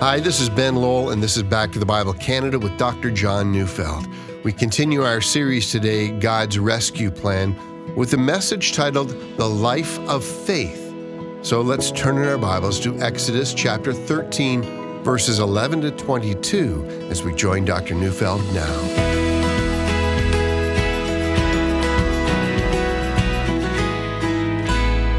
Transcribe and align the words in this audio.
Hi, 0.00 0.20
this 0.20 0.42
is 0.42 0.50
Ben 0.50 0.76
Lowell, 0.76 1.08
and 1.08 1.22
this 1.22 1.38
is 1.38 1.42
Back 1.42 1.72
to 1.72 1.78
the 1.78 1.86
Bible 1.86 2.12
Canada 2.12 2.58
with 2.58 2.76
Dr. 2.76 3.10
John 3.10 3.50
Neufeld. 3.50 4.06
We 4.44 4.52
continue 4.52 5.02
our 5.02 5.22
series 5.22 5.72
today, 5.72 6.10
God's 6.10 6.58
Rescue 6.58 7.10
Plan, 7.10 7.56
with 7.96 8.12
a 8.12 8.18
message 8.18 8.74
titled 8.74 9.08
The 9.38 9.48
Life 9.48 9.98
of 10.00 10.22
Faith. 10.22 10.94
So 11.40 11.62
let's 11.62 11.90
turn 11.92 12.18
in 12.18 12.28
our 12.28 12.36
Bibles 12.36 12.78
to 12.80 13.00
Exodus 13.00 13.54
chapter 13.54 13.94
13, 13.94 15.02
verses 15.02 15.38
11 15.38 15.80
to 15.80 15.90
22, 15.92 17.08
as 17.10 17.22
we 17.22 17.32
join 17.34 17.64
Dr. 17.64 17.94
Neufeld 17.94 18.42
now. 18.52 19.06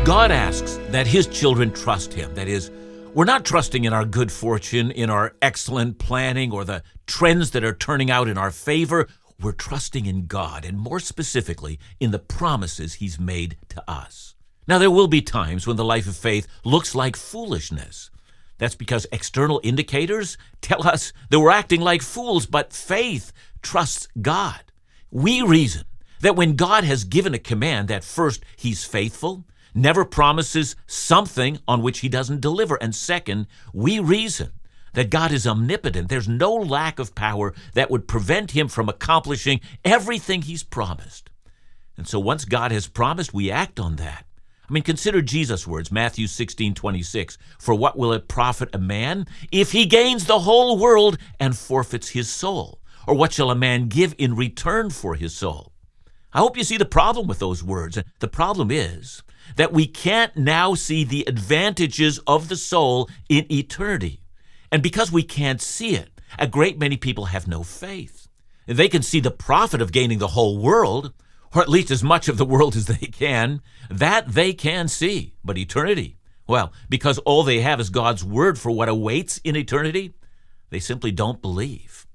God 0.06 0.30
asks 0.30 0.78
that 0.90 1.08
his 1.08 1.26
children 1.26 1.72
trust 1.72 2.14
him. 2.14 2.32
That 2.36 2.48
is, 2.48 2.70
we're 3.18 3.26
not 3.26 3.44
trusting 3.44 3.84
in 3.84 3.94
our 3.94 4.06
good 4.06 4.32
fortune, 4.32 4.92
in 4.92 5.10
our 5.10 5.34
excellent 5.42 5.98
planning, 5.98 6.52
or 6.52 6.64
the 6.64 6.84
trends 7.08 7.50
that 7.50 7.64
are 7.64 7.74
turning 7.74 8.12
out 8.12 8.28
in 8.28 8.38
our 8.38 8.52
favor. 8.52 9.08
We're 9.42 9.54
trusting 9.54 10.06
in 10.06 10.28
God, 10.28 10.64
and 10.64 10.78
more 10.78 11.00
specifically, 11.00 11.80
in 12.00 12.12
the 12.12 12.20
promises 12.20 12.94
he's 12.94 13.20
made 13.20 13.58
to 13.70 13.84
us. 13.90 14.36
Now, 14.68 14.78
there 14.78 14.92
will 14.92 15.08
be 15.08 15.24
times 15.24 15.66
when 15.66 15.78
the 15.78 15.84
life 15.84 16.06
of 16.06 16.16
faith 16.16 16.46
looks 16.64 16.94
like 16.94 17.16
foolishness. 17.16 18.12
That's 18.60 18.76
because 18.76 19.08
external 19.12 19.62
indicators 19.64 20.38
tell 20.62 20.88
us 20.88 21.12
that 21.32 21.40
we're 21.40 21.50
acting 21.50 21.82
like 21.82 22.04
fools, 22.04 22.46
but 22.46 22.72
faith 22.72 23.34
trusts 23.64 24.08
God. 24.22 24.62
We 25.10 25.42
reason 25.42 25.86
that 26.22 26.36
when 26.36 26.56
God 26.56 26.84
has 26.84 27.04
given 27.04 27.34
a 27.34 27.40
command 27.40 27.88
that 27.88 28.04
first, 28.04 28.46
he's 28.58 28.84
faithful, 28.84 29.44
never 29.78 30.04
promises 30.04 30.76
something 30.86 31.60
on 31.68 31.82
which 31.82 32.00
he 32.00 32.10
doesn't 32.10 32.42
deliver. 32.42 32.76
And 32.76 32.96
second, 32.96 33.48
we 33.74 34.00
reason 34.00 34.52
that 34.94 35.10
God 35.10 35.32
is 35.32 35.46
omnipotent. 35.46 36.10
There's 36.10 36.28
no 36.28 36.54
lack 36.54 37.00
of 37.00 37.16
power 37.16 37.54
that 37.74 37.92
would 37.92 38.08
prevent 38.08 38.52
him 38.52 38.68
from 38.68 38.90
accomplishing 38.90 39.62
everything 39.86 40.42
he's 40.42 40.64
promised. 40.64 41.30
And 41.96 42.08
so 42.08 42.20
once 42.20 42.46
God 42.46 42.72
has 42.72 42.88
promised, 42.88 43.34
we 43.34 43.52
act 43.52 43.80
on 43.80 43.98
that. 43.98 44.26
I 44.70 44.74
mean, 44.74 44.84
consider 44.84 45.22
Jesus' 45.22 45.66
words, 45.66 45.92
Matthew 45.92 46.28
16, 46.28 46.74
26. 46.74 47.38
For 47.58 47.74
what 47.74 47.98
will 47.98 48.12
it 48.12 48.28
profit 48.28 48.70
a 48.74 48.80
man 48.80 49.26
if 49.52 49.72
he 49.72 49.86
gains 49.86 50.26
the 50.26 50.40
whole 50.40 50.78
world 50.78 51.18
and 51.40 51.58
forfeits 51.58 52.10
his 52.10 52.30
soul? 52.30 52.80
Or 53.08 53.16
what 53.16 53.32
shall 53.32 53.50
a 53.50 53.56
man 53.56 53.88
give 53.88 54.14
in 54.18 54.36
return 54.36 54.90
for 54.90 55.16
his 55.16 55.34
soul? 55.34 55.72
I 56.34 56.40
hope 56.40 56.58
you 56.58 56.64
see 56.66 56.78
the 56.78 56.86
problem 56.86 57.28
with 57.28 57.40
those 57.40 57.64
words. 57.64 57.96
and 57.96 58.06
The 58.20 58.28
problem 58.28 58.70
is 58.70 59.24
that 59.56 59.74
we 59.74 59.88
can't 59.88 60.36
now 60.36 60.74
see 60.74 61.04
the 61.04 61.26
advantages 61.28 62.20
of 62.28 62.50
the 62.50 62.56
soul 62.56 63.10
in 63.30 63.52
eternity. 63.52 64.22
And 64.72 64.84
because 64.84 65.12
we 65.12 65.24
can't 65.24 65.62
see 65.62 65.96
it, 65.96 66.10
a 66.38 66.48
great 66.48 66.78
many 66.78 66.98
people 66.98 67.26
have 67.26 67.48
no 67.48 67.64
faith. 67.64 68.28
They 68.66 68.90
can 68.90 69.02
see 69.02 69.20
the 69.20 69.32
profit 69.32 69.82
of 69.82 69.94
gaining 69.94 70.20
the 70.20 70.28
whole 70.28 70.58
world, 70.58 71.14
or 71.56 71.62
at 71.62 71.70
least 71.70 71.90
as 71.90 72.04
much 72.04 72.28
of 72.28 72.38
the 72.38 72.46
world 72.46 72.76
as 72.76 72.86
they 72.86 73.08
can. 73.08 73.62
That 73.90 74.34
they 74.34 74.54
can 74.54 74.90
see. 74.90 75.36
But 75.44 75.58
eternity, 75.58 76.18
well, 76.48 76.74
because 76.90 77.18
all 77.20 77.44
they 77.44 77.62
have 77.62 77.80
is 77.80 77.90
God's 77.90 78.24
word 78.24 78.60
for 78.60 78.72
what 78.72 78.90
awaits 78.90 79.38
in 79.40 79.56
eternity, 79.56 80.14
they 80.70 80.80
simply 80.80 81.12
don't 81.12 81.42
believe. 81.42 82.06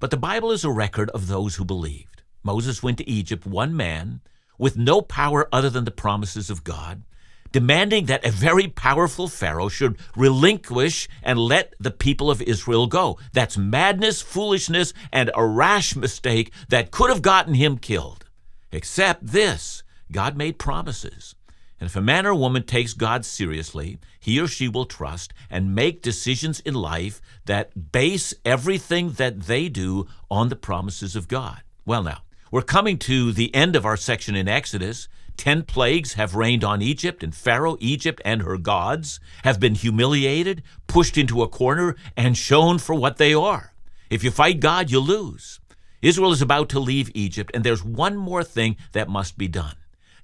But 0.00 0.10
the 0.10 0.16
Bible 0.16 0.50
is 0.50 0.64
a 0.64 0.70
record 0.70 1.10
of 1.10 1.28
those 1.28 1.56
who 1.56 1.64
believed. 1.64 2.22
Moses 2.42 2.82
went 2.82 2.98
to 2.98 3.08
Egypt, 3.08 3.46
one 3.46 3.76
man, 3.76 4.20
with 4.60 4.76
no 4.76 5.00
power 5.00 5.48
other 5.52 5.70
than 5.70 5.84
the 5.84 5.90
promises 5.90 6.50
of 6.50 6.62
God, 6.62 7.02
demanding 7.50 8.04
that 8.06 8.24
a 8.24 8.30
very 8.30 8.68
powerful 8.68 9.26
Pharaoh 9.26 9.70
should 9.70 9.98
relinquish 10.14 11.08
and 11.22 11.38
let 11.38 11.74
the 11.80 11.90
people 11.90 12.30
of 12.30 12.42
Israel 12.42 12.86
go. 12.86 13.18
That's 13.32 13.56
madness, 13.56 14.20
foolishness, 14.20 14.92
and 15.10 15.30
a 15.34 15.44
rash 15.44 15.96
mistake 15.96 16.52
that 16.68 16.90
could 16.90 17.08
have 17.08 17.22
gotten 17.22 17.54
him 17.54 17.78
killed. 17.78 18.26
Except 18.70 19.26
this 19.26 19.82
God 20.12 20.36
made 20.36 20.58
promises. 20.58 21.34
And 21.80 21.88
if 21.88 21.96
a 21.96 22.02
man 22.02 22.26
or 22.26 22.34
woman 22.34 22.64
takes 22.64 22.92
God 22.92 23.24
seriously, 23.24 23.98
he 24.20 24.38
or 24.38 24.46
she 24.46 24.68
will 24.68 24.84
trust 24.84 25.32
and 25.48 25.74
make 25.74 26.02
decisions 26.02 26.60
in 26.60 26.74
life 26.74 27.22
that 27.46 27.90
base 27.90 28.34
everything 28.44 29.12
that 29.12 29.40
they 29.44 29.70
do 29.70 30.06
on 30.30 30.50
the 30.50 30.56
promises 30.56 31.16
of 31.16 31.26
God. 31.26 31.62
Well, 31.86 32.02
now, 32.02 32.18
we're 32.50 32.62
coming 32.62 32.98
to 32.98 33.32
the 33.32 33.54
end 33.54 33.76
of 33.76 33.86
our 33.86 33.96
section 33.96 34.34
in 34.34 34.48
Exodus. 34.48 35.08
Ten 35.36 35.62
plagues 35.62 36.14
have 36.14 36.34
rained 36.34 36.64
on 36.64 36.82
Egypt, 36.82 37.22
and 37.22 37.34
Pharaoh, 37.34 37.76
Egypt, 37.78 38.20
and 38.24 38.42
her 38.42 38.58
gods 38.58 39.20
have 39.44 39.60
been 39.60 39.76
humiliated, 39.76 40.62
pushed 40.88 41.16
into 41.16 41.42
a 41.42 41.48
corner, 41.48 41.94
and 42.16 42.36
shown 42.36 42.78
for 42.78 42.94
what 42.94 43.18
they 43.18 43.32
are. 43.32 43.72
If 44.10 44.24
you 44.24 44.32
fight 44.32 44.58
God, 44.58 44.90
you 44.90 44.98
lose. 44.98 45.60
Israel 46.02 46.32
is 46.32 46.42
about 46.42 46.68
to 46.70 46.80
leave 46.80 47.10
Egypt, 47.14 47.52
and 47.54 47.62
there's 47.62 47.84
one 47.84 48.16
more 48.16 48.42
thing 48.42 48.76
that 48.92 49.08
must 49.08 49.38
be 49.38 49.46
done. 49.46 49.76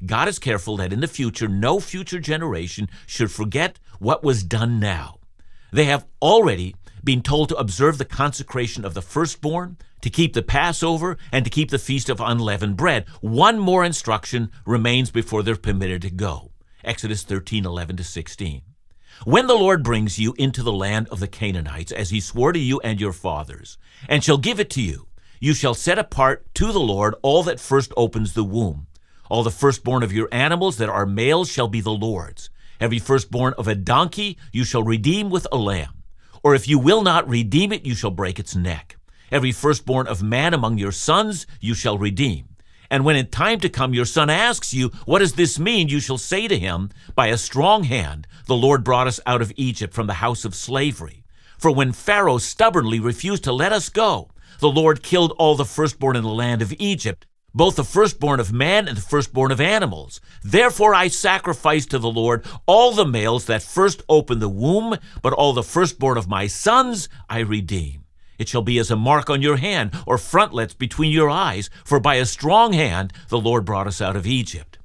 God 0.05 0.27
is 0.27 0.41
careful 0.41 0.77
that 0.79 0.93
in 0.93 1.01
the 1.01 1.09
future, 1.09 1.49
no 1.49 1.79
future 1.79 2.19
generation 2.19 2.89
should 3.07 3.31
forget 3.31 3.79
what 4.01 4.25
was 4.25 4.43
done 4.43 4.81
now. 4.81 5.21
They 5.73 5.85
have 5.85 6.07
already 6.21 6.75
been 7.07 7.23
told 7.23 7.49
to 7.49 7.57
observe 7.57 7.97
the 7.97 8.05
consecration 8.05 8.85
of 8.85 8.93
the 8.93 9.01
firstborn, 9.01 9.79
to 10.03 10.11
keep 10.11 10.35
the 10.35 10.43
Passover, 10.43 11.17
and 11.33 11.45
to 11.47 11.51
keep 11.51 11.71
the 11.71 11.79
Feast 11.79 12.11
of 12.11 12.21
Unleavened 12.21 12.77
Bread. 12.77 13.07
One 13.23 13.59
more 13.59 13.85
instruction 13.85 14.51
remains 14.67 15.11
before 15.11 15.43
they're 15.43 15.57
permitted 15.57 16.03
to 16.03 16.11
go. 16.11 16.51
Exodus 16.85 17.23
13 17.23 17.65
11 17.65 17.97
to 17.97 18.05
16. 18.05 18.63
When 19.25 19.47
the 19.47 19.55
Lord 19.55 19.83
brings 19.83 20.19
you 20.19 20.35
into 20.37 20.63
the 20.63 20.73
land 20.73 21.09
of 21.09 21.21
the 21.21 21.29
Canaanites, 21.29 21.93
as 21.93 22.11
he 22.11 22.21
swore 22.21 22.53
to 22.53 22.59
you 22.59 22.81
and 22.81 23.01
your 23.01 23.15
fathers, 23.15 23.79
and 24.09 24.23
shall 24.23 24.37
give 24.37 24.61
it 24.61 24.69
to 24.71 24.83
you, 24.83 25.09
you 25.41 25.55
shall 25.55 25.75
set 25.75 25.99
apart 25.99 26.47
to 26.57 26.73
the 26.73 26.81
Lord 26.81 27.15
all 27.23 27.43
that 27.45 27.61
first 27.61 27.93
opens 27.97 28.35
the 28.35 28.45
womb. 28.45 28.89
All 29.31 29.43
the 29.43 29.51
firstborn 29.51 30.03
of 30.03 30.13
your 30.13 30.29
animals 30.33 30.77
that 30.77 30.89
are 30.89 31.07
males 31.07 31.49
shall 31.49 31.69
be 31.69 31.81
the 31.81 31.91
Lord's. 31.91 32.51
Every 32.79 32.99
firstborn 32.99 33.55
of 33.57 33.69
a 33.69 33.75
donkey 33.75 34.37
you 34.53 34.65
shall 34.65 34.83
redeem 34.83 35.31
with 35.31 35.47
a 35.51 35.57
lamb. 35.57 35.96
Or 36.47 36.55
if 36.55 36.69
you 36.69 36.79
will 36.79 37.03
not 37.03 37.29
redeem 37.29 37.73
it, 37.73 37.85
you 37.85 37.97
shall 37.97 38.13
break 38.13 38.39
its 38.39 38.55
neck. 38.55 38.99
Every 39.33 39.51
firstborn 39.51 40.07
of 40.07 40.23
man 40.23 40.55
among 40.55 40.79
your 40.79 40.93
sons 40.93 41.45
you 41.61 41.75
shall 41.75 41.99
redeem. 41.99 42.51
And 42.89 43.05
when 43.05 43.17
in 43.17 43.31
time 43.31 43.59
to 43.59 43.69
come 43.69 43.93
your 43.93 44.05
son 44.05 44.31
asks 44.31 44.73
you, 44.73 44.91
What 45.07 45.19
does 45.19 45.33
this 45.33 45.59
mean? 45.59 45.89
you 45.89 45.99
shall 45.99 46.19
say 46.19 46.47
to 46.47 46.57
him, 46.57 46.91
By 47.17 47.27
a 47.27 47.37
strong 47.37 47.83
hand 47.83 48.29
the 48.47 48.55
Lord 48.55 48.85
brought 48.85 49.09
us 49.09 49.19
out 49.27 49.43
of 49.43 49.53
Egypt 49.57 49.93
from 49.93 50.07
the 50.07 50.23
house 50.23 50.45
of 50.45 50.55
slavery. 50.55 51.25
For 51.59 51.73
when 51.73 51.91
Pharaoh 51.91 52.39
stubbornly 52.39 53.01
refused 53.01 53.43
to 53.43 53.53
let 53.53 53.73
us 53.73 53.89
go, 53.89 54.31
the 54.61 54.71
Lord 54.71 55.03
killed 55.03 55.33
all 55.39 55.57
the 55.57 55.65
firstborn 55.65 56.15
in 56.15 56.23
the 56.23 56.29
land 56.29 56.63
of 56.63 56.73
Egypt 56.79 57.27
both 57.57 57.77
the 57.77 57.85
firstborn 57.85 58.39
of 58.39 58.53
man 58.53 58.87
and 58.87 58.99
the 58.99 59.01
firstborn 59.03 59.51
of 59.51 59.63
animals. 59.63 60.21
Therefore 60.45 60.95
I 60.95 61.09
sacrifice 61.09 61.87
to 61.87 61.99
the 61.99 62.11
Lord 62.11 62.45
all 62.67 62.93
the 62.93 63.07
males 63.07 63.47
that 63.47 63.63
first 63.63 64.03
open 64.11 64.41
the 64.41 64.49
womb, 64.49 64.97
but 65.23 65.33
all 65.33 65.55
the 65.55 65.63
firstborn 65.63 66.19
of 66.19 66.29
my 66.29 66.47
sons 66.47 67.09
I 67.31 67.39
redeem. 67.39 68.05
It 68.39 68.49
shall 68.49 68.61
be 68.61 68.79
as 68.79 68.91
a 68.91 68.97
mark 68.97 69.31
on 69.31 69.41
your 69.41 69.57
hand, 69.57 69.93
or 70.07 70.19
frontlets 70.19 70.75
between 70.75 71.11
your 71.11 71.31
eyes, 71.31 71.71
for 71.83 71.99
by 71.99 72.17
a 72.17 72.27
strong 72.27 72.75
hand 72.75 73.15
the 73.29 73.41
Lord 73.41 73.65
brought 73.65 73.87
us 73.87 74.03
out 74.03 74.17
of 74.17 74.27
Egypt. 74.27 74.79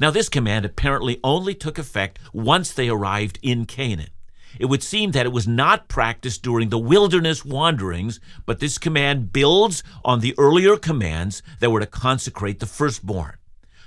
Now, 0.00 0.10
this 0.10 0.28
command 0.28 0.64
apparently 0.64 1.20
only 1.22 1.54
took 1.54 1.78
effect 1.78 2.18
once 2.32 2.72
they 2.72 2.88
arrived 2.88 3.38
in 3.42 3.64
Canaan 3.64 4.10
it 4.58 4.66
would 4.66 4.82
seem 4.82 5.12
that 5.12 5.26
it 5.26 5.32
was 5.32 5.46
not 5.46 5.88
practiced 5.88 6.42
during 6.42 6.68
the 6.68 6.78
wilderness 6.78 7.44
wanderings, 7.44 8.20
but 8.46 8.60
this 8.60 8.78
command 8.78 9.32
builds 9.32 9.82
on 10.04 10.20
the 10.20 10.34
earlier 10.38 10.76
commands 10.76 11.42
that 11.60 11.70
were 11.70 11.80
to 11.80 11.86
consecrate 11.86 12.60
the 12.60 12.66
firstborn. 12.66 13.36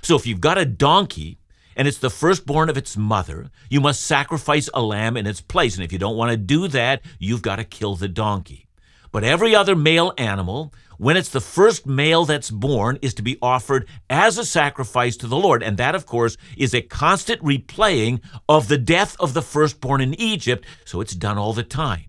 So 0.02 0.16
if 0.16 0.26
you've 0.26 0.40
got 0.40 0.58
a 0.58 0.64
donkey 0.64 1.38
and 1.76 1.88
it's 1.88 1.98
the 1.98 2.10
firstborn 2.10 2.68
of 2.68 2.76
its 2.76 2.96
mother, 2.96 3.50
you 3.70 3.80
must 3.80 4.04
sacrifice 4.04 4.68
a 4.74 4.82
lamb 4.82 5.16
in 5.16 5.26
its 5.26 5.40
place. 5.40 5.74
And 5.76 5.84
if 5.84 5.92
you 5.92 5.98
don't 5.98 6.16
want 6.16 6.30
to 6.30 6.36
do 6.36 6.68
that, 6.68 7.02
you've 7.18 7.42
got 7.42 7.56
to 7.56 7.64
kill 7.64 7.96
the 7.96 8.08
donkey. 8.08 8.68
But 9.10 9.24
every 9.24 9.54
other 9.54 9.76
male 9.76 10.12
animal, 10.16 10.72
when 11.02 11.16
it's 11.16 11.30
the 11.30 11.40
first 11.40 11.84
male 11.84 12.24
that's 12.24 12.48
born, 12.48 12.96
is 13.02 13.12
to 13.12 13.22
be 13.22 13.36
offered 13.42 13.88
as 14.08 14.38
a 14.38 14.44
sacrifice 14.44 15.16
to 15.16 15.26
the 15.26 15.36
Lord. 15.36 15.60
And 15.60 15.76
that, 15.76 15.96
of 15.96 16.06
course, 16.06 16.36
is 16.56 16.72
a 16.72 16.80
constant 16.80 17.42
replaying 17.42 18.20
of 18.48 18.68
the 18.68 18.78
death 18.78 19.16
of 19.18 19.34
the 19.34 19.42
firstborn 19.42 20.00
in 20.00 20.14
Egypt, 20.14 20.64
so 20.84 21.00
it's 21.00 21.16
done 21.16 21.38
all 21.38 21.54
the 21.54 21.64
time. 21.64 22.04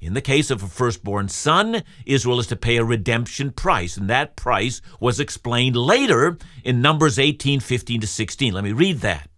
In 0.00 0.14
the 0.14 0.20
case 0.20 0.50
of 0.50 0.60
a 0.60 0.66
firstborn 0.66 1.28
son, 1.28 1.84
Israel 2.04 2.40
is 2.40 2.48
to 2.48 2.56
pay 2.56 2.78
a 2.78 2.84
redemption 2.84 3.52
price, 3.52 3.96
and 3.96 4.10
that 4.10 4.34
price 4.34 4.82
was 4.98 5.20
explained 5.20 5.76
later 5.76 6.36
in 6.64 6.82
Numbers 6.82 7.20
18, 7.20 7.60
15 7.60 8.00
to 8.00 8.06
16. 8.08 8.52
Let 8.52 8.64
me 8.64 8.72
read 8.72 9.02
that. 9.02 9.28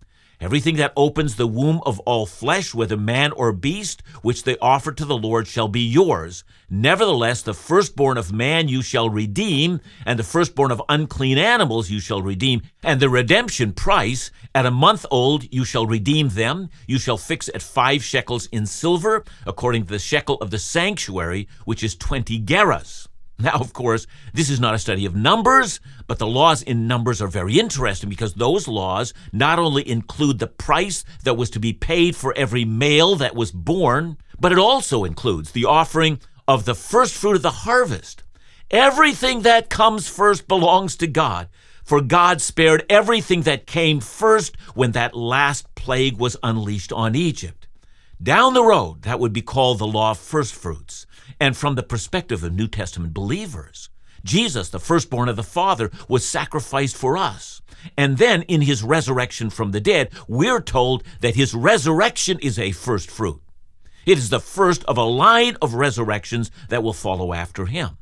Everything 0.41 0.77
that 0.77 0.93
opens 0.97 1.37
the 1.37 1.47
womb 1.47 1.81
of 1.87 2.01
all 2.01 2.27
flesh, 2.27 2.75
whether 2.75 2.97
man 2.97 3.33
or 3.33 3.53
beast, 3.53 4.03
which 4.23 4.43
they 4.45 4.57
offer 4.59 4.93
to 4.93 5.05
the 5.05 5.17
Lord, 5.17 5.47
shall 5.47 5.69
be 5.69 5.81
yours. 5.81 6.45
Nevertheless, 6.69 7.43
the 7.43 7.55
firstborn 7.55 8.19
of 8.19 8.33
man 8.33 8.69
you 8.69 8.83
shall 8.83 9.09
redeem, 9.09 9.81
and 10.05 10.19
the 10.19 10.25
firstborn 10.25 10.71
of 10.71 10.83
unclean 10.89 11.39
animals 11.39 11.91
you 11.91 12.01
shall 12.01 12.21
redeem. 12.21 12.63
And 12.83 13.01
the 13.01 13.09
redemption 13.09 13.73
price, 13.73 14.31
at 14.55 14.67
a 14.67 14.71
month 14.71 15.07
old 15.11 15.53
you 15.53 15.65
shall 15.65 15.87
redeem 15.87 16.31
them. 16.31 16.69
You 16.87 16.99
shall 16.99 17.17
fix 17.17 17.49
at 17.49 17.63
five 17.63 18.03
shekels 18.03 18.47
in 18.47 18.67
silver, 18.67 19.25
according 19.47 19.85
to 19.85 19.93
the 19.93 19.99
shekel 19.99 20.37
of 20.37 20.51
the 20.51 20.59
sanctuary, 20.59 21.49
which 21.65 21.83
is 21.83 21.95
twenty 21.95 22.41
gerahs. 22.41 23.09
Now, 23.39 23.55
of 23.55 23.73
course, 23.73 24.07
this 24.33 24.49
is 24.49 24.61
not 24.61 24.75
a 24.75 24.79
study 24.79 25.07
of 25.07 25.17
numbers, 25.17 25.81
but 26.07 26.19
the 26.19 26.27
laws 26.27 26.63
in 26.63 26.87
numbers 26.87 27.21
are 27.21 27.29
very 27.29 27.59
interesting 27.59 28.09
because 28.09 28.35
those 28.35 28.69
laws 28.69 29.13
not 29.33 29.59
only 29.59 29.89
include 29.89 30.39
the 30.39 30.47
price 30.47 31.05
that 31.25 31.37
was 31.37 31.51
to 31.51 31.59
be 31.59 31.73
paid 31.73 32.15
for 32.15 32.33
every 32.37 32.65
male 32.65 33.17
that 33.17 33.35
was 33.35 33.51
born, 33.51 34.17
but 34.39 34.53
it 34.53 34.59
also 34.59 35.03
includes 35.03 35.51
the 35.51 35.65
offering 35.65 36.21
of 36.47 36.65
the 36.65 36.77
first 36.77 37.15
fruit 37.15 37.37
of 37.37 37.43
the 37.43 37.51
harvest. 37.51 38.23
Everything 38.71 39.43
that 39.43 39.69
comes 39.69 40.09
first 40.09 40.47
belongs 40.47 40.97
to 40.97 41.07
God, 41.09 41.49
for 41.83 42.01
God 42.01 42.41
spared 42.41 42.87
everything 42.89 43.43
that 43.43 43.67
came 43.67 44.01
first 44.01 44.57
when 44.75 44.93
that 44.93 45.17
last 45.17 45.75
plague 45.75 46.19
was 46.19 46.37
unleashed 46.43 46.93
on 46.93 47.15
Egypt. 47.15 47.67
Down 48.23 48.55
the 48.55 48.65
road, 48.65 49.03
that 49.03 49.21
would 49.21 49.33
be 49.33 49.43
called 49.43 49.79
the 49.79 49.87
law 49.87 50.13
of 50.13 50.19
first 50.19 50.55
fruits. 50.55 51.07
And 51.45 51.55
from 51.55 51.75
the 51.75 51.83
perspective 51.83 52.43
of 52.43 52.55
New 52.55 52.69
Testament 52.69 53.13
believers, 53.13 53.91
Jesus, 54.25 54.71
the 54.71 54.81
firstborn 54.81 55.29
of 55.29 55.37
the 55.37 55.43
Father, 55.43 55.91
was 56.09 56.27
sacrificed 56.27 56.97
for 56.97 57.19
us. 57.19 57.61
And 57.99 58.17
then 58.17 58.45
in 58.45 58.63
his 58.63 58.83
resurrection 58.83 59.51
from 59.51 59.71
the 59.71 59.79
dead, 59.79 60.09
we're 60.27 60.63
told 60.63 61.03
that 61.21 61.35
his 61.35 61.53
resurrection 61.53 62.39
is 62.39 62.59
a 62.59 62.73
first 62.73 63.11
fruit. 63.11 63.43
It 64.07 64.17
is 64.17 64.31
the 64.31 64.41
first 64.41 64.85
of 64.85 64.97
a 64.97 65.03
line 65.03 65.59
of 65.61 65.75
resurrections 65.75 66.51
that 66.71 66.83
will 66.83 66.95
follow 66.95 67.35
after 67.35 67.67
him. 67.67 67.99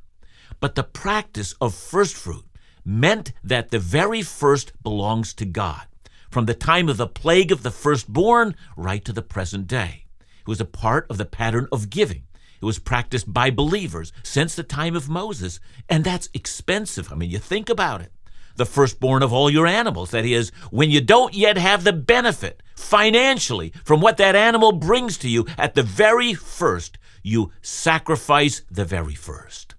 But 0.60 0.76
the 0.76 0.84
practice 0.84 1.56
of 1.60 1.74
first 1.74 2.14
fruit 2.14 2.44
meant 2.84 3.32
that 3.42 3.72
the 3.72 3.80
very 3.80 4.22
first 4.22 4.72
belongs 4.84 5.34
to 5.34 5.44
God, 5.44 5.82
from 6.30 6.46
the 6.46 6.54
time 6.54 6.88
of 6.88 6.96
the 6.96 7.08
plague 7.08 7.50
of 7.50 7.64
the 7.64 7.72
firstborn 7.72 8.54
right 8.76 9.04
to 9.04 9.12
the 9.12 9.20
present 9.20 9.66
day. 9.66 10.04
It 10.42 10.46
was 10.46 10.60
a 10.60 10.64
part 10.64 11.10
of 11.10 11.18
the 11.18 11.24
pattern 11.24 11.66
of 11.72 11.90
giving. 11.90 12.22
It 12.62 12.64
was 12.64 12.78
practiced 12.78 13.32
by 13.32 13.50
believers 13.50 14.12
since 14.22 14.54
the 14.54 14.62
time 14.62 14.94
of 14.94 15.08
Moses, 15.08 15.58
and 15.88 16.04
that's 16.04 16.28
expensive. 16.32 17.12
I 17.12 17.16
mean, 17.16 17.28
you 17.28 17.40
think 17.40 17.68
about 17.68 18.00
it. 18.00 18.12
The 18.54 18.64
firstborn 18.64 19.24
of 19.24 19.32
all 19.32 19.50
your 19.50 19.66
animals, 19.66 20.12
that 20.12 20.24
is, 20.24 20.52
when 20.70 20.88
you 20.88 21.00
don't 21.00 21.34
yet 21.34 21.56
have 21.56 21.82
the 21.82 21.92
benefit 21.92 22.62
financially 22.76 23.72
from 23.84 24.00
what 24.00 24.16
that 24.18 24.36
animal 24.36 24.70
brings 24.70 25.18
to 25.18 25.28
you 25.28 25.44
at 25.58 25.74
the 25.74 25.82
very 25.82 26.34
first, 26.34 26.98
you 27.24 27.50
sacrifice 27.62 28.62
the 28.70 28.84
very 28.84 29.16
first. 29.16 29.74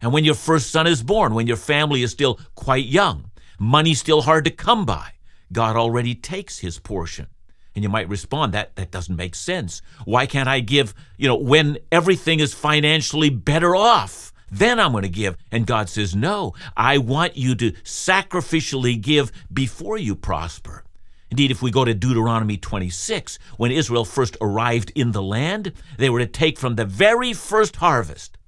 And 0.00 0.12
when 0.12 0.24
your 0.24 0.34
first 0.34 0.72
son 0.72 0.88
is 0.88 1.04
born, 1.04 1.34
when 1.34 1.46
your 1.46 1.56
family 1.56 2.02
is 2.02 2.10
still 2.10 2.40
quite 2.56 2.86
young, 2.86 3.30
money 3.60 3.94
still 3.94 4.22
hard 4.22 4.44
to 4.46 4.50
come 4.50 4.84
by, 4.84 5.12
God 5.52 5.76
already 5.76 6.16
takes 6.16 6.58
his 6.58 6.80
portion. 6.80 7.28
And 7.74 7.82
you 7.82 7.88
might 7.88 8.08
respond, 8.08 8.54
that, 8.54 8.76
that 8.76 8.90
doesn't 8.90 9.16
make 9.16 9.34
sense. 9.34 9.82
Why 10.04 10.26
can't 10.26 10.48
I 10.48 10.60
give, 10.60 10.94
you 11.16 11.26
know, 11.26 11.36
when 11.36 11.78
everything 11.90 12.40
is 12.40 12.54
financially 12.54 13.30
better 13.30 13.74
off? 13.74 14.32
Then 14.50 14.78
I'm 14.78 14.92
going 14.92 15.02
to 15.02 15.08
give. 15.08 15.36
And 15.50 15.66
God 15.66 15.88
says, 15.88 16.14
no, 16.14 16.54
I 16.76 16.98
want 16.98 17.36
you 17.36 17.56
to 17.56 17.72
sacrificially 17.82 19.00
give 19.00 19.32
before 19.52 19.98
you 19.98 20.14
prosper. 20.14 20.84
Indeed, 21.30 21.50
if 21.50 21.62
we 21.62 21.72
go 21.72 21.84
to 21.84 21.94
Deuteronomy 21.94 22.56
26, 22.56 23.40
when 23.56 23.72
Israel 23.72 24.04
first 24.04 24.36
arrived 24.40 24.92
in 24.94 25.10
the 25.10 25.22
land, 25.22 25.72
they 25.98 26.08
were 26.08 26.20
to 26.20 26.26
take 26.26 26.58
from 26.58 26.76
the 26.76 26.84
very 26.84 27.32
first 27.32 27.76
harvest. 27.76 28.38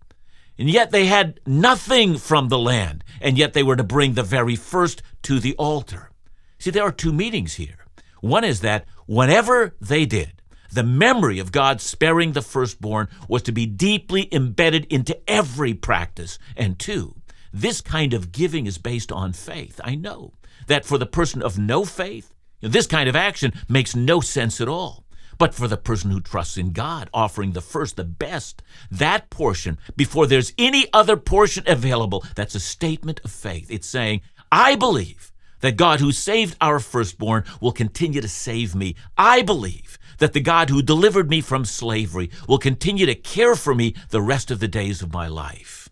And 0.57 0.71
yet 0.71 0.93
they 0.93 1.07
had 1.07 1.41
nothing 1.45 2.17
from 2.17 2.49
the 2.49 2.59
land, 2.59 3.03
and 3.21 3.37
yet 3.37 3.55
they 3.55 3.65
were 3.65 3.77
to 3.77 3.83
bring 3.83 4.15
the 4.15 4.23
very 4.23 4.55
first 4.55 5.03
to 5.23 5.41
the 5.41 5.57
altar. 5.57 6.11
See, 6.59 6.71
there 6.71 6.85
are 6.85 6.93
two 6.93 7.13
meanings 7.13 7.55
here. 7.55 7.86
One 8.21 8.45
is 8.45 8.61
that 8.61 8.87
whatever 9.07 9.75
they 9.81 10.07
did, 10.07 10.43
the 10.73 10.83
memory 10.83 11.39
of 11.39 11.53
God 11.53 11.81
sparing 11.81 12.33
the 12.33 12.43
firstborn 12.43 13.09
was 13.29 13.43
to 13.43 13.53
be 13.53 13.67
deeply 13.67 14.29
embedded 14.33 14.85
into 14.87 15.19
every 15.31 15.75
practice. 15.75 16.39
And 16.57 16.79
two, 16.79 17.15
this 17.53 17.81
kind 17.81 18.13
of 18.13 18.33
giving 18.33 18.67
is 18.67 18.79
based 18.79 19.11
on 19.13 19.33
faith. 19.33 19.81
I 19.83 19.95
know 19.95 20.35
that 20.67 20.85
for 20.85 20.99
the 20.99 21.07
person 21.07 21.43
of 21.43 21.59
no 21.59 21.85
faith, 21.85 22.35
this 22.61 22.87
kind 22.87 23.09
of 23.09 23.17
action 23.17 23.53
makes 23.69 23.95
no 23.95 24.21
sense 24.21 24.61
at 24.61 24.69
all. 24.69 25.05
But 25.39 25.55
for 25.55 25.69
the 25.69 25.77
person 25.77 26.11
who 26.11 26.21
trusts 26.21 26.57
in 26.57 26.73
God, 26.73 27.11
offering 27.13 27.53
the 27.53 27.61
first, 27.61 27.97
the 27.97 28.05
best, 28.05 28.63
that 28.91 29.29
portion, 29.29 29.79
before 29.95 30.27
there's 30.27 30.53
any 30.57 30.87
other 30.93 31.17
portion 31.17 31.63
available, 31.67 32.25
that's 32.35 32.55
a 32.55 32.61
statement 32.61 33.21
of 33.23 33.31
faith. 33.31 33.71
It's 33.71 33.87
saying, 33.87 34.23
I 34.51 34.77
believe 34.77 35.33
that 35.61 35.77
God 35.77 36.01
who 36.01 36.13
saved 36.13 36.57
our 36.61 36.81
firstborn 36.81 37.45
will 37.61 37.73
continue 37.73 38.21
to 38.21 38.29
save 38.29 38.75
me. 38.75 38.95
I 39.17 39.43
believe 39.43 39.99
that 40.19 40.33
the 40.33 40.41
God 40.41 40.71
who 40.71 40.83
delivered 40.83 41.29
me 41.29 41.41
from 41.41 41.65
slavery 41.65 42.31
will 42.49 42.59
continue 42.59 43.07
to 43.07 43.15
care 43.15 43.57
for 43.57 43.75
me 43.75 43.95
the 44.11 44.23
rest 44.23 44.51
of 44.51 44.61
the 44.61 44.69
days 44.69 45.03
of 45.03 45.13
my 45.13 45.29
life. 45.29 45.89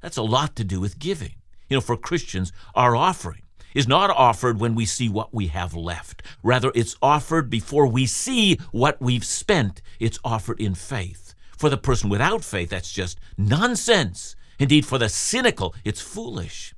That's 0.00 0.16
a 0.16 0.22
lot 0.22 0.56
to 0.56 0.64
do 0.64 0.80
with 0.80 0.98
giving. 0.98 1.34
You 1.68 1.76
know, 1.76 1.80
for 1.80 1.96
Christians, 1.96 2.52
our 2.74 2.96
offering 2.96 3.42
is 3.74 3.86
not 3.86 4.10
offered 4.10 4.58
when 4.58 4.74
we 4.74 4.84
see 4.84 5.08
what 5.08 5.32
we 5.32 5.48
have 5.48 5.74
left. 5.74 6.22
Rather, 6.42 6.72
it's 6.74 6.96
offered 7.00 7.48
before 7.50 7.86
we 7.86 8.06
see 8.06 8.58
what 8.72 9.00
we've 9.00 9.24
spent. 9.24 9.80
It's 10.00 10.18
offered 10.24 10.60
in 10.60 10.74
faith. 10.74 11.34
For 11.56 11.68
the 11.68 11.76
person 11.76 12.10
without 12.10 12.42
faith, 12.42 12.70
that's 12.70 12.90
just 12.90 13.20
nonsense. 13.36 14.34
Indeed, 14.58 14.86
for 14.86 14.98
the 14.98 15.08
cynical, 15.08 15.74
it's 15.84 16.00
foolish. 16.00 16.74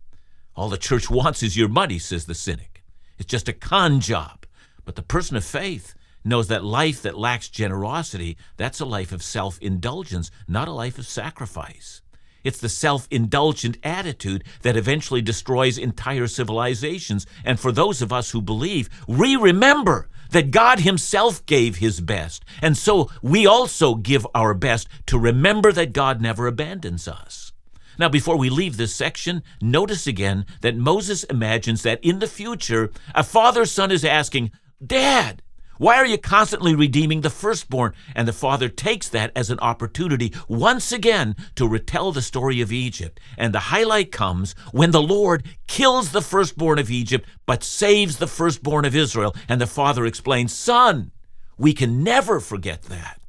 All 0.54 0.68
the 0.68 0.76
church 0.76 1.08
wants 1.08 1.42
is 1.42 1.56
your 1.56 1.68
money, 1.68 1.98
says 1.98 2.26
the 2.26 2.34
cynic. 2.34 2.84
It's 3.18 3.30
just 3.30 3.48
a 3.48 3.52
con 3.52 4.00
job. 4.00 4.46
But 4.84 4.96
the 4.96 5.02
person 5.02 5.36
of 5.36 5.44
faith 5.44 5.94
knows 6.24 6.48
that 6.48 6.64
life 6.64 7.02
that 7.02 7.18
lacks 7.18 7.48
generosity, 7.48 8.36
that's 8.56 8.80
a 8.80 8.84
life 8.84 9.12
of 9.12 9.22
self 9.22 9.58
indulgence, 9.60 10.30
not 10.46 10.68
a 10.68 10.72
life 10.72 10.98
of 10.98 11.06
sacrifice. 11.06 12.02
It's 12.44 12.58
the 12.58 12.68
self 12.68 13.06
indulgent 13.10 13.78
attitude 13.82 14.44
that 14.62 14.76
eventually 14.76 15.22
destroys 15.22 15.78
entire 15.78 16.26
civilizations. 16.26 17.26
And 17.44 17.58
for 17.58 17.72
those 17.72 18.02
of 18.02 18.12
us 18.12 18.30
who 18.30 18.42
believe, 18.42 18.90
we 19.06 19.36
remember 19.36 20.08
that 20.30 20.50
God 20.50 20.80
Himself 20.80 21.44
gave 21.46 21.76
His 21.76 22.00
best. 22.00 22.44
And 22.60 22.76
so 22.76 23.10
we 23.22 23.46
also 23.46 23.94
give 23.94 24.26
our 24.34 24.54
best 24.54 24.88
to 25.06 25.18
remember 25.18 25.72
that 25.72 25.92
God 25.92 26.20
never 26.20 26.46
abandons 26.46 27.06
us. 27.06 27.52
Now, 27.98 28.08
before 28.08 28.36
we 28.36 28.50
leave 28.50 28.76
this 28.76 28.94
section, 28.94 29.42
notice 29.60 30.06
again 30.06 30.46
that 30.60 30.76
Moses 30.76 31.24
imagines 31.24 31.82
that 31.82 32.02
in 32.02 32.18
the 32.18 32.26
future, 32.26 32.90
a 33.14 33.22
father's 33.22 33.70
son 33.70 33.90
is 33.90 34.04
asking, 34.04 34.50
Dad, 34.84 35.42
why 35.78 35.96
are 35.96 36.06
you 36.06 36.18
constantly 36.18 36.74
redeeming 36.74 37.22
the 37.22 37.30
firstborn? 37.30 37.92
And 38.14 38.28
the 38.28 38.32
father 38.32 38.68
takes 38.68 39.08
that 39.08 39.32
as 39.34 39.50
an 39.50 39.58
opportunity 39.58 40.32
once 40.46 40.92
again 40.92 41.34
to 41.56 41.66
retell 41.66 42.12
the 42.12 42.22
story 42.22 42.60
of 42.60 42.70
Egypt. 42.70 43.18
And 43.36 43.52
the 43.52 43.58
highlight 43.58 44.12
comes 44.12 44.54
when 44.70 44.92
the 44.92 45.02
Lord 45.02 45.44
kills 45.66 46.12
the 46.12 46.22
firstborn 46.22 46.78
of 46.78 46.90
Egypt, 46.90 47.28
but 47.46 47.64
saves 47.64 48.18
the 48.18 48.28
firstborn 48.28 48.84
of 48.84 48.94
Israel. 48.94 49.34
And 49.48 49.60
the 49.60 49.66
father 49.66 50.06
explains, 50.06 50.52
Son, 50.54 51.10
we 51.58 51.72
can 51.72 52.04
never 52.04 52.38
forget 52.38 52.82
that. 52.82 53.20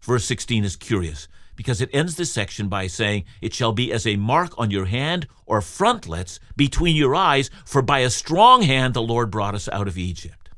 Verse 0.00 0.24
16 0.24 0.64
is 0.64 0.76
curious 0.76 1.28
because 1.62 1.80
it 1.80 1.90
ends 1.92 2.16
this 2.16 2.32
section 2.32 2.66
by 2.66 2.88
saying, 2.88 3.22
It 3.40 3.54
shall 3.54 3.70
be 3.70 3.92
as 3.92 4.04
a 4.04 4.16
mark 4.16 4.52
on 4.58 4.72
your 4.72 4.86
hand 4.86 5.28
or 5.46 5.60
frontlets 5.60 6.40
between 6.56 6.96
your 6.96 7.14
eyes, 7.14 7.50
for 7.64 7.82
by 7.82 8.00
a 8.00 8.10
strong 8.10 8.62
hand 8.62 8.94
the 8.94 9.00
Lord 9.00 9.30
brought 9.30 9.54
us 9.54 9.68
out 9.68 9.86
of 9.86 9.96
Egypt. 9.96 10.50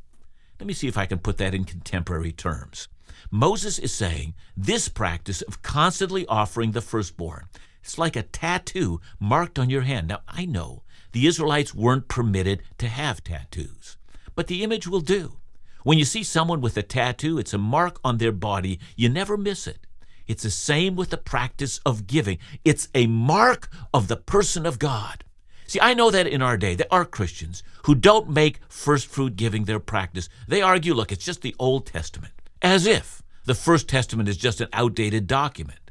Let 0.59 0.67
me 0.67 0.73
see 0.73 0.89
if 0.89 0.97
I 0.97 1.05
can 1.05 1.19
put 1.19 1.37
that 1.37 1.55
in 1.55 1.65
contemporary 1.65 2.33
terms. 2.33 2.89
Moses 3.31 3.79
is 3.79 3.93
saying 3.93 4.33
this 4.57 4.89
practice 4.89 5.43
of 5.43 5.61
constantly 5.61 6.25
offering 6.27 6.73
the 6.73 6.81
firstborn, 6.81 7.49
it's 7.83 7.99
like 7.99 8.17
a 8.17 8.23
tattoo 8.23 9.03
marked 9.21 9.59
on 9.59 9.69
your 9.69 9.83
hand. 9.83 10.09
Now, 10.09 10.21
I 10.27 10.47
know 10.47 10.85
the 11.13 11.27
Israelites 11.27 11.75
weren't 11.75 12.09
permitted 12.09 12.63
to 12.79 12.89
have 12.89 13.23
tattoos, 13.23 13.99
but 14.35 14.47
the 14.47 14.63
image 14.63 14.89
will 14.89 15.03
do. 15.03 15.37
When 15.83 15.99
you 15.99 16.07
see 16.07 16.23
someone 16.23 16.63
with 16.63 16.79
a 16.79 16.83
tattoo, 16.83 17.37
it's 17.37 17.53
a 17.53 17.59
mark 17.59 18.01
on 18.03 18.17
their 18.17 18.33
body. 18.33 18.81
You 18.97 19.11
never 19.11 19.37
miss 19.37 19.67
it. 19.67 19.84
It's 20.26 20.43
the 20.43 20.50
same 20.50 20.97
with 20.97 21.11
the 21.11 21.16
practice 21.16 21.81
of 21.85 22.07
giving. 22.07 22.38
It's 22.64 22.88
a 22.95 23.07
mark 23.07 23.69
of 23.93 24.09
the 24.09 24.16
person 24.16 24.66
of 24.66 24.78
God. 24.78 25.25
See, 25.66 25.81
I 25.81 25.95
know 25.95 26.11
that 26.11 26.26
in 26.26 26.43
our 26.43 26.57
day 26.57 26.75
there 26.75 26.87
are 26.90 27.04
Christians 27.04 27.62
who 27.85 27.95
don't 27.95 28.28
make 28.28 28.61
first 28.69 29.07
fruit 29.07 29.37
giving 29.37 29.64
their 29.64 29.81
practice. 29.81 30.28
They 30.47 30.62
argue, 30.62 30.95
look, 30.95 31.11
it's 31.11 31.25
just 31.25 31.43
the 31.43 31.57
Old 31.59 31.87
Testament, 31.87 32.35
as 32.62 32.87
if 32.87 33.23
the 33.45 33.54
First 33.54 33.88
Testament 33.88 34.28
is 34.28 34.37
just 34.37 34.61
an 34.61 34.69
outdated 34.73 35.26
document. 35.26 35.90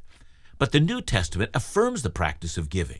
But 0.58 0.72
the 0.72 0.80
New 0.80 1.02
Testament 1.02 1.52
affirms 1.54 2.02
the 2.02 2.10
practice 2.10 2.58
of 2.58 2.70
giving. 2.70 3.00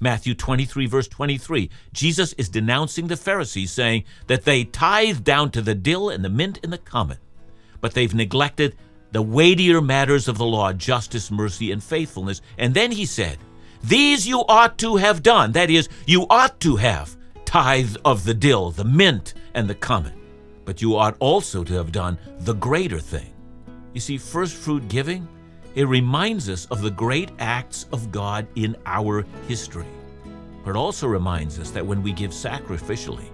Matthew 0.00 0.34
23, 0.34 0.86
verse 0.86 1.08
23. 1.08 1.70
Jesus 1.92 2.32
is 2.34 2.48
denouncing 2.48 3.06
the 3.06 3.16
Pharisees, 3.16 3.70
saying 3.70 4.04
that 4.26 4.44
they 4.44 4.64
tithe 4.64 5.22
down 5.24 5.50
to 5.52 5.62
the 5.62 5.74
dill 5.74 6.10
and 6.10 6.24
the 6.24 6.28
mint 6.28 6.58
and 6.62 6.72
the 6.72 6.78
cumin, 6.78 7.18
but 7.80 7.94
they've 7.94 8.14
neglected 8.14 8.76
the 9.14 9.22
weightier 9.22 9.80
matters 9.80 10.26
of 10.26 10.38
the 10.38 10.44
law 10.44 10.72
justice, 10.72 11.30
mercy, 11.30 11.70
and 11.70 11.80
faithfulness. 11.80 12.42
And 12.58 12.74
then 12.74 12.90
he 12.90 13.06
said, 13.06 13.38
These 13.84 14.26
you 14.26 14.40
ought 14.48 14.76
to 14.78 14.96
have 14.96 15.22
done. 15.22 15.52
That 15.52 15.70
is, 15.70 15.88
you 16.04 16.26
ought 16.28 16.58
to 16.60 16.74
have 16.74 17.16
tithe 17.44 17.94
of 18.04 18.24
the 18.24 18.34
dill, 18.34 18.72
the 18.72 18.82
mint, 18.82 19.34
and 19.54 19.70
the 19.70 19.74
cumin. 19.76 20.20
But 20.64 20.82
you 20.82 20.96
ought 20.96 21.16
also 21.20 21.62
to 21.62 21.74
have 21.74 21.92
done 21.92 22.18
the 22.40 22.54
greater 22.54 22.98
thing. 22.98 23.32
You 23.92 24.00
see, 24.00 24.18
first 24.18 24.56
fruit 24.56 24.88
giving 24.88 25.28
it 25.76 25.86
reminds 25.86 26.48
us 26.48 26.66
of 26.66 26.82
the 26.82 26.90
great 26.90 27.30
acts 27.38 27.86
of 27.92 28.10
God 28.10 28.48
in 28.56 28.76
our 28.84 29.24
history. 29.46 29.86
But 30.64 30.70
it 30.70 30.76
also 30.76 31.06
reminds 31.06 31.60
us 31.60 31.70
that 31.70 31.86
when 31.86 32.02
we 32.02 32.12
give 32.12 32.32
sacrificially, 32.32 33.28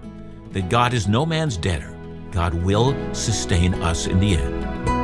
that 0.51 0.69
God 0.69 0.93
is 0.93 1.07
no 1.07 1.25
man's 1.25 1.57
debtor. 1.57 1.97
God 2.31 2.53
will 2.53 2.95
sustain 3.15 3.73
us 3.75 4.05
in 4.05 4.19
the 4.19 4.37
end. 4.37 5.00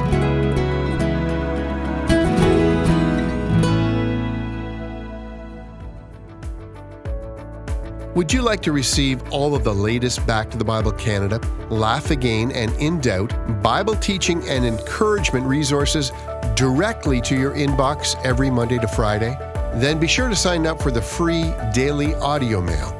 Would 8.18 8.34
you 8.34 8.42
like 8.42 8.64
to 8.64 8.72
receive 8.72 9.22
all 9.32 9.54
of 9.54 9.64
the 9.64 9.76
latest 9.76 10.26
Back 10.26 10.50
to 10.50 10.58
the 10.58 10.64
Bible 10.66 10.92
Canada, 10.92 11.40
Laugh 11.70 12.10
Again, 12.10 12.52
and 12.52 12.74
In 12.78 13.00
Doubt 13.00 13.32
Bible 13.62 13.96
teaching 13.96 14.42
and 14.50 14.66
encouragement 14.66 15.46
resources 15.46 16.12
directly 16.56 17.22
to 17.22 17.40
your 17.40 17.54
inbox 17.54 18.20
every 18.26 18.50
Monday 18.50 18.80
to 18.80 18.88
Friday? 18.88 19.38
Then 19.76 20.00
be 20.00 20.08
sure 20.08 20.30
to 20.30 20.36
sign 20.36 20.66
up 20.66 20.82
for 20.82 20.90
the 20.90 21.00
free 21.00 21.54
daily 21.76 22.16
audio 22.16 22.60
mail. 22.60 22.92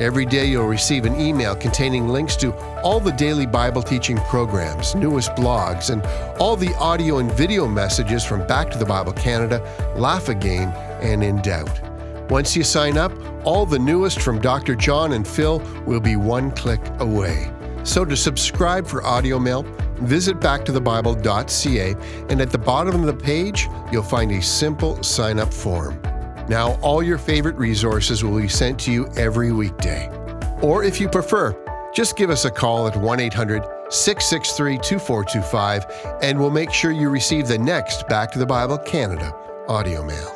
Every 0.00 0.26
day 0.26 0.46
you'll 0.46 0.66
receive 0.66 1.04
an 1.04 1.14
email 1.14 1.54
containing 1.54 2.08
links 2.08 2.34
to 2.38 2.52
all 2.82 2.98
the 2.98 3.12
daily 3.12 3.46
Bible 3.46 3.84
teaching 3.84 4.16
programs, 4.22 4.96
newest 4.96 5.30
blogs, 5.36 5.90
and 5.90 6.04
all 6.40 6.56
the 6.56 6.74
audio 6.74 7.18
and 7.18 7.30
video 7.30 7.68
messages 7.68 8.24
from 8.24 8.44
Back 8.48 8.72
to 8.72 8.78
the 8.78 8.84
Bible 8.84 9.12
Canada, 9.12 9.62
Laugh 9.94 10.28
Again, 10.28 10.70
and 11.00 11.22
In 11.22 11.40
Doubt. 11.40 11.85
Once 12.28 12.56
you 12.56 12.64
sign 12.64 12.98
up, 12.98 13.12
all 13.44 13.64
the 13.64 13.78
newest 13.78 14.20
from 14.20 14.40
Dr. 14.40 14.74
John 14.74 15.12
and 15.12 15.26
Phil 15.26 15.60
will 15.86 16.00
be 16.00 16.16
one 16.16 16.50
click 16.50 16.80
away. 16.98 17.52
So 17.84 18.04
to 18.04 18.16
subscribe 18.16 18.86
for 18.86 19.04
audio 19.04 19.38
mail, 19.38 19.62
visit 20.00 20.40
backtothebible.ca 20.40 21.94
and 22.28 22.40
at 22.40 22.50
the 22.50 22.58
bottom 22.58 23.00
of 23.00 23.06
the 23.06 23.24
page, 23.24 23.68
you'll 23.92 24.02
find 24.02 24.32
a 24.32 24.42
simple 24.42 25.00
sign 25.04 25.38
up 25.38 25.54
form. 25.54 26.00
Now, 26.48 26.78
all 26.82 27.02
your 27.02 27.18
favorite 27.18 27.56
resources 27.56 28.24
will 28.24 28.40
be 28.40 28.48
sent 28.48 28.78
to 28.80 28.92
you 28.92 29.08
every 29.16 29.52
weekday. 29.52 30.10
Or 30.62 30.82
if 30.82 31.00
you 31.00 31.08
prefer, 31.08 31.56
just 31.94 32.16
give 32.16 32.30
us 32.30 32.44
a 32.44 32.50
call 32.50 32.88
at 32.88 32.96
1 32.96 33.20
800 33.20 33.62
663 33.88 34.78
2425 34.78 36.18
and 36.22 36.38
we'll 36.38 36.50
make 36.50 36.72
sure 36.72 36.90
you 36.90 37.08
receive 37.08 37.46
the 37.46 37.58
next 37.58 38.08
Back 38.08 38.32
to 38.32 38.40
the 38.40 38.46
Bible 38.46 38.78
Canada 38.78 39.32
audio 39.68 40.04
mail. 40.04 40.35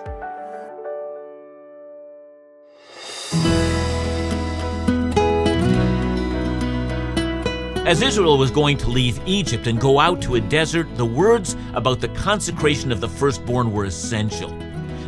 As 7.91 8.03
Israel 8.03 8.39
was 8.39 8.53
going 8.53 8.77
to 8.77 8.89
leave 8.89 9.21
Egypt 9.27 9.67
and 9.67 9.81
go 9.81 9.99
out 9.99 10.23
to 10.23 10.37
a 10.37 10.41
desert, 10.41 10.87
the 10.95 11.05
words 11.05 11.57
about 11.75 12.01
the 12.01 12.07
consecration 12.11 12.93
of 12.93 13.01
the 13.01 13.09
firstborn 13.09 13.73
were 13.73 13.85
essential. 13.85 14.57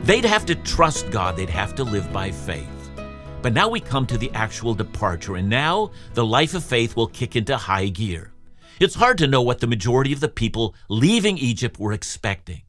They'd 0.02 0.24
have 0.24 0.44
to 0.46 0.56
trust 0.56 1.08
God, 1.12 1.36
they'd 1.36 1.48
have 1.48 1.76
to 1.76 1.84
live 1.84 2.12
by 2.12 2.32
faith. 2.32 2.90
But 3.40 3.52
now 3.52 3.68
we 3.68 3.78
come 3.78 4.04
to 4.06 4.18
the 4.18 4.32
actual 4.32 4.74
departure, 4.74 5.36
and 5.36 5.48
now 5.48 5.92
the 6.14 6.26
life 6.26 6.54
of 6.54 6.64
faith 6.64 6.96
will 6.96 7.06
kick 7.06 7.36
into 7.36 7.56
high 7.56 7.86
gear. 7.86 8.32
It's 8.80 8.96
hard 8.96 9.18
to 9.18 9.28
know 9.28 9.42
what 9.42 9.60
the 9.60 9.68
majority 9.68 10.12
of 10.12 10.18
the 10.18 10.28
people 10.28 10.74
leaving 10.88 11.38
Egypt 11.38 11.78
were 11.78 11.92
expecting. 11.92 12.62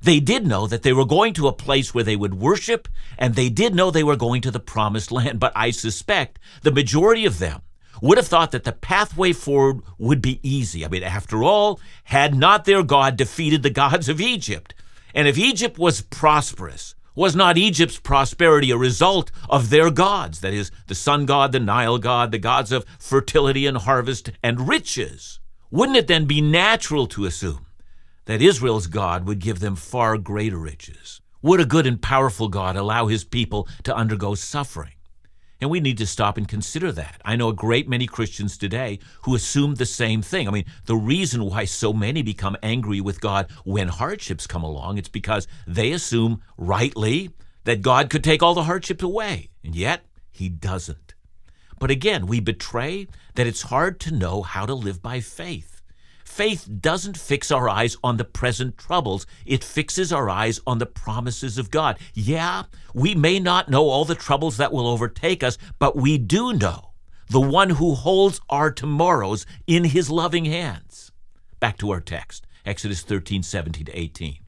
They 0.00 0.20
did 0.20 0.46
know 0.46 0.68
that 0.68 0.84
they 0.84 0.92
were 0.92 1.04
going 1.04 1.34
to 1.34 1.48
a 1.48 1.52
place 1.52 1.92
where 1.92 2.04
they 2.04 2.14
would 2.14 2.34
worship, 2.34 2.86
and 3.18 3.34
they 3.34 3.48
did 3.48 3.74
know 3.74 3.90
they 3.90 4.04
were 4.04 4.14
going 4.14 4.40
to 4.42 4.52
the 4.52 4.60
promised 4.60 5.10
land, 5.18 5.40
but 5.40 5.52
I 5.56 5.72
suspect 5.72 6.38
the 6.62 6.70
majority 6.70 7.26
of 7.26 7.40
them 7.40 7.62
would 8.00 8.18
have 8.18 8.26
thought 8.26 8.52
that 8.52 8.64
the 8.64 8.72
pathway 8.72 9.32
forward 9.32 9.82
would 9.98 10.22
be 10.22 10.40
easy. 10.42 10.84
I 10.84 10.88
mean, 10.88 11.02
after 11.02 11.42
all, 11.42 11.80
had 12.04 12.34
not 12.34 12.64
their 12.64 12.82
God 12.82 13.16
defeated 13.16 13.62
the 13.62 13.70
gods 13.70 14.08
of 14.08 14.20
Egypt? 14.20 14.74
And 15.14 15.26
if 15.26 15.38
Egypt 15.38 15.78
was 15.78 16.02
prosperous, 16.02 16.94
was 17.14 17.34
not 17.34 17.58
Egypt's 17.58 17.98
prosperity 17.98 18.70
a 18.70 18.76
result 18.76 19.32
of 19.50 19.70
their 19.70 19.90
gods? 19.90 20.40
That 20.40 20.54
is, 20.54 20.70
the 20.86 20.94
sun 20.94 21.26
god, 21.26 21.50
the 21.50 21.58
Nile 21.58 21.98
god, 21.98 22.30
the 22.30 22.38
gods 22.38 22.70
of 22.70 22.84
fertility 22.98 23.66
and 23.66 23.76
harvest 23.76 24.30
and 24.42 24.68
riches. 24.68 25.40
Wouldn't 25.70 25.98
it 25.98 26.06
then 26.06 26.26
be 26.26 26.40
natural 26.40 27.08
to 27.08 27.24
assume 27.24 27.66
that 28.26 28.40
Israel's 28.40 28.86
God 28.86 29.26
would 29.26 29.40
give 29.40 29.58
them 29.58 29.74
far 29.74 30.16
greater 30.16 30.58
riches? 30.58 31.20
Would 31.42 31.60
a 31.60 31.66
good 31.66 31.86
and 31.86 32.00
powerful 32.00 32.48
God 32.48 32.76
allow 32.76 33.06
his 33.06 33.24
people 33.24 33.66
to 33.82 33.96
undergo 33.96 34.34
suffering? 34.34 34.92
And 35.60 35.70
we 35.70 35.80
need 35.80 35.98
to 35.98 36.06
stop 36.06 36.36
and 36.36 36.46
consider 36.46 36.92
that. 36.92 37.20
I 37.24 37.34
know 37.34 37.48
a 37.48 37.54
great 37.54 37.88
many 37.88 38.06
Christians 38.06 38.56
today 38.56 39.00
who 39.22 39.34
assume 39.34 39.74
the 39.74 39.86
same 39.86 40.22
thing. 40.22 40.46
I 40.46 40.52
mean, 40.52 40.66
the 40.86 40.96
reason 40.96 41.44
why 41.44 41.64
so 41.64 41.92
many 41.92 42.22
become 42.22 42.56
angry 42.62 43.00
with 43.00 43.20
God 43.20 43.50
when 43.64 43.88
hardships 43.88 44.46
come 44.46 44.62
along, 44.62 44.98
it's 44.98 45.08
because 45.08 45.48
they 45.66 45.90
assume 45.90 46.42
rightly 46.56 47.30
that 47.64 47.82
God 47.82 48.08
could 48.08 48.22
take 48.22 48.42
all 48.42 48.54
the 48.54 48.64
hardships 48.64 49.02
away. 49.02 49.50
And 49.64 49.74
yet, 49.74 50.04
he 50.30 50.48
doesn't. 50.48 51.14
But 51.80 51.90
again, 51.90 52.26
we 52.26 52.38
betray 52.38 53.08
that 53.34 53.46
it's 53.46 53.62
hard 53.62 53.98
to 54.00 54.14
know 54.14 54.42
how 54.42 54.64
to 54.64 54.74
live 54.74 55.02
by 55.02 55.20
faith 55.20 55.77
faith 56.38 56.68
doesn't 56.80 57.18
fix 57.18 57.50
our 57.50 57.68
eyes 57.68 57.96
on 58.04 58.16
the 58.16 58.24
present 58.24 58.78
troubles, 58.78 59.26
it 59.44 59.64
fixes 59.64 60.12
our 60.12 60.30
eyes 60.30 60.60
on 60.68 60.78
the 60.78 60.86
promises 60.86 61.58
of 61.58 61.68
God. 61.68 61.98
Yeah, 62.14 62.62
we 62.94 63.16
may 63.16 63.40
not 63.40 63.68
know 63.68 63.88
all 63.88 64.04
the 64.04 64.14
troubles 64.14 64.56
that 64.56 64.72
will 64.72 64.86
overtake 64.86 65.42
us, 65.42 65.58
but 65.80 65.96
we 65.96 66.16
do 66.16 66.52
know 66.52 66.90
the 67.28 67.40
one 67.40 67.70
who 67.70 67.96
holds 67.96 68.40
our 68.48 68.70
tomorrows 68.70 69.46
in 69.66 69.82
his 69.82 70.10
loving 70.10 70.44
hands. 70.44 71.10
Back 71.58 71.76
to 71.78 71.90
our 71.90 72.00
text, 72.00 72.46
Exodus 72.64 73.02
13, 73.02 73.42
17 73.42 73.86
to 73.86 73.98
18. 73.98 74.38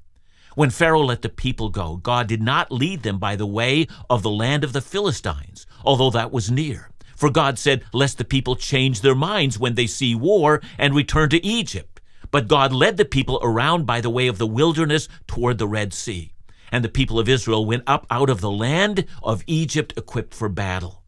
When 0.54 0.70
Pharaoh 0.70 1.02
let 1.02 1.22
the 1.22 1.28
people 1.28 1.70
go, 1.70 1.96
God 1.96 2.28
did 2.28 2.40
not 2.40 2.70
lead 2.70 3.02
them 3.02 3.18
by 3.18 3.34
the 3.34 3.46
way 3.46 3.88
of 4.08 4.22
the 4.22 4.30
land 4.30 4.62
of 4.62 4.72
the 4.72 4.80
Philistines, 4.80 5.66
although 5.84 6.10
that 6.10 6.30
was 6.30 6.52
near. 6.52 6.89
For 7.20 7.28
God 7.28 7.58
said, 7.58 7.84
Lest 7.92 8.16
the 8.16 8.24
people 8.24 8.56
change 8.56 9.02
their 9.02 9.14
minds 9.14 9.58
when 9.58 9.74
they 9.74 9.86
see 9.86 10.14
war 10.14 10.62
and 10.78 10.94
return 10.94 11.28
to 11.28 11.44
Egypt. 11.44 12.00
But 12.30 12.48
God 12.48 12.72
led 12.72 12.96
the 12.96 13.04
people 13.04 13.38
around 13.42 13.84
by 13.84 14.00
the 14.00 14.08
way 14.08 14.26
of 14.26 14.38
the 14.38 14.46
wilderness 14.46 15.06
toward 15.26 15.58
the 15.58 15.68
Red 15.68 15.92
Sea. 15.92 16.32
And 16.72 16.82
the 16.82 16.88
people 16.88 17.18
of 17.18 17.28
Israel 17.28 17.66
went 17.66 17.82
up 17.86 18.06
out 18.10 18.30
of 18.30 18.40
the 18.40 18.50
land 18.50 19.04
of 19.22 19.44
Egypt 19.46 19.92
equipped 19.98 20.32
for 20.32 20.48
battle. 20.48 21.02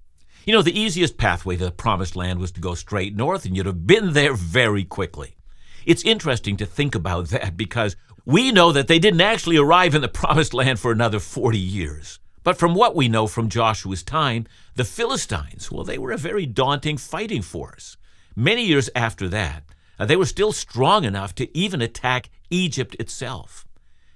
You 0.45 0.53
know, 0.53 0.61
the 0.61 0.79
easiest 0.79 1.17
pathway 1.17 1.57
to 1.57 1.65
the 1.65 1.71
promised 1.71 2.15
land 2.15 2.41
was 2.41 2.53
to 2.53 2.61
go 2.61 2.75
straight 2.75 3.17
north, 3.17 3.47
and 3.47 3.57
you'd 3.57 3.65
have 3.65 3.87
been 3.87 4.13
there 4.13 4.35
very 4.35 4.85
quickly. 4.85 5.39
It's 5.87 6.05
interesting 6.05 6.59
to 6.59 6.67
think 6.67 6.95
about 6.95 7.29
that 7.29 7.57
because 7.57 7.97
we 8.27 8.53
know 8.53 8.71
that 8.73 8.87
they 8.87 8.99
didn't 8.99 9.23
actually 9.23 9.57
arrive 9.57 9.95
in 9.95 10.03
the 10.03 10.09
promised 10.21 10.53
land 10.53 10.79
for 10.79 10.93
another 10.93 11.21
40 11.21 11.57
years. 11.59 12.19
But 12.45 12.59
from 12.59 12.75
what 12.75 12.97
we 12.97 13.09
know 13.09 13.27
from 13.27 13.49
Joshua's 13.49 14.03
time, 14.03 14.47
the 14.75 14.85
Philistines, 14.85 15.71
well, 15.71 15.85
they 15.85 15.99
were 15.99 16.13
a 16.13 16.17
very 16.19 16.47
daunting 16.47 16.97
fighting 16.97 17.43
force. 17.43 17.97
Many 18.35 18.65
years 18.65 18.91
after 18.95 19.29
that, 19.29 19.65
uh, 19.99 20.07
they 20.07 20.17
were 20.17 20.27
still 20.27 20.53
strong 20.53 21.05
enough 21.05 21.35
to 21.37 21.57
even 21.57 21.81
attack 21.81 22.31
Egypt 22.51 22.97
itself. 22.99 23.65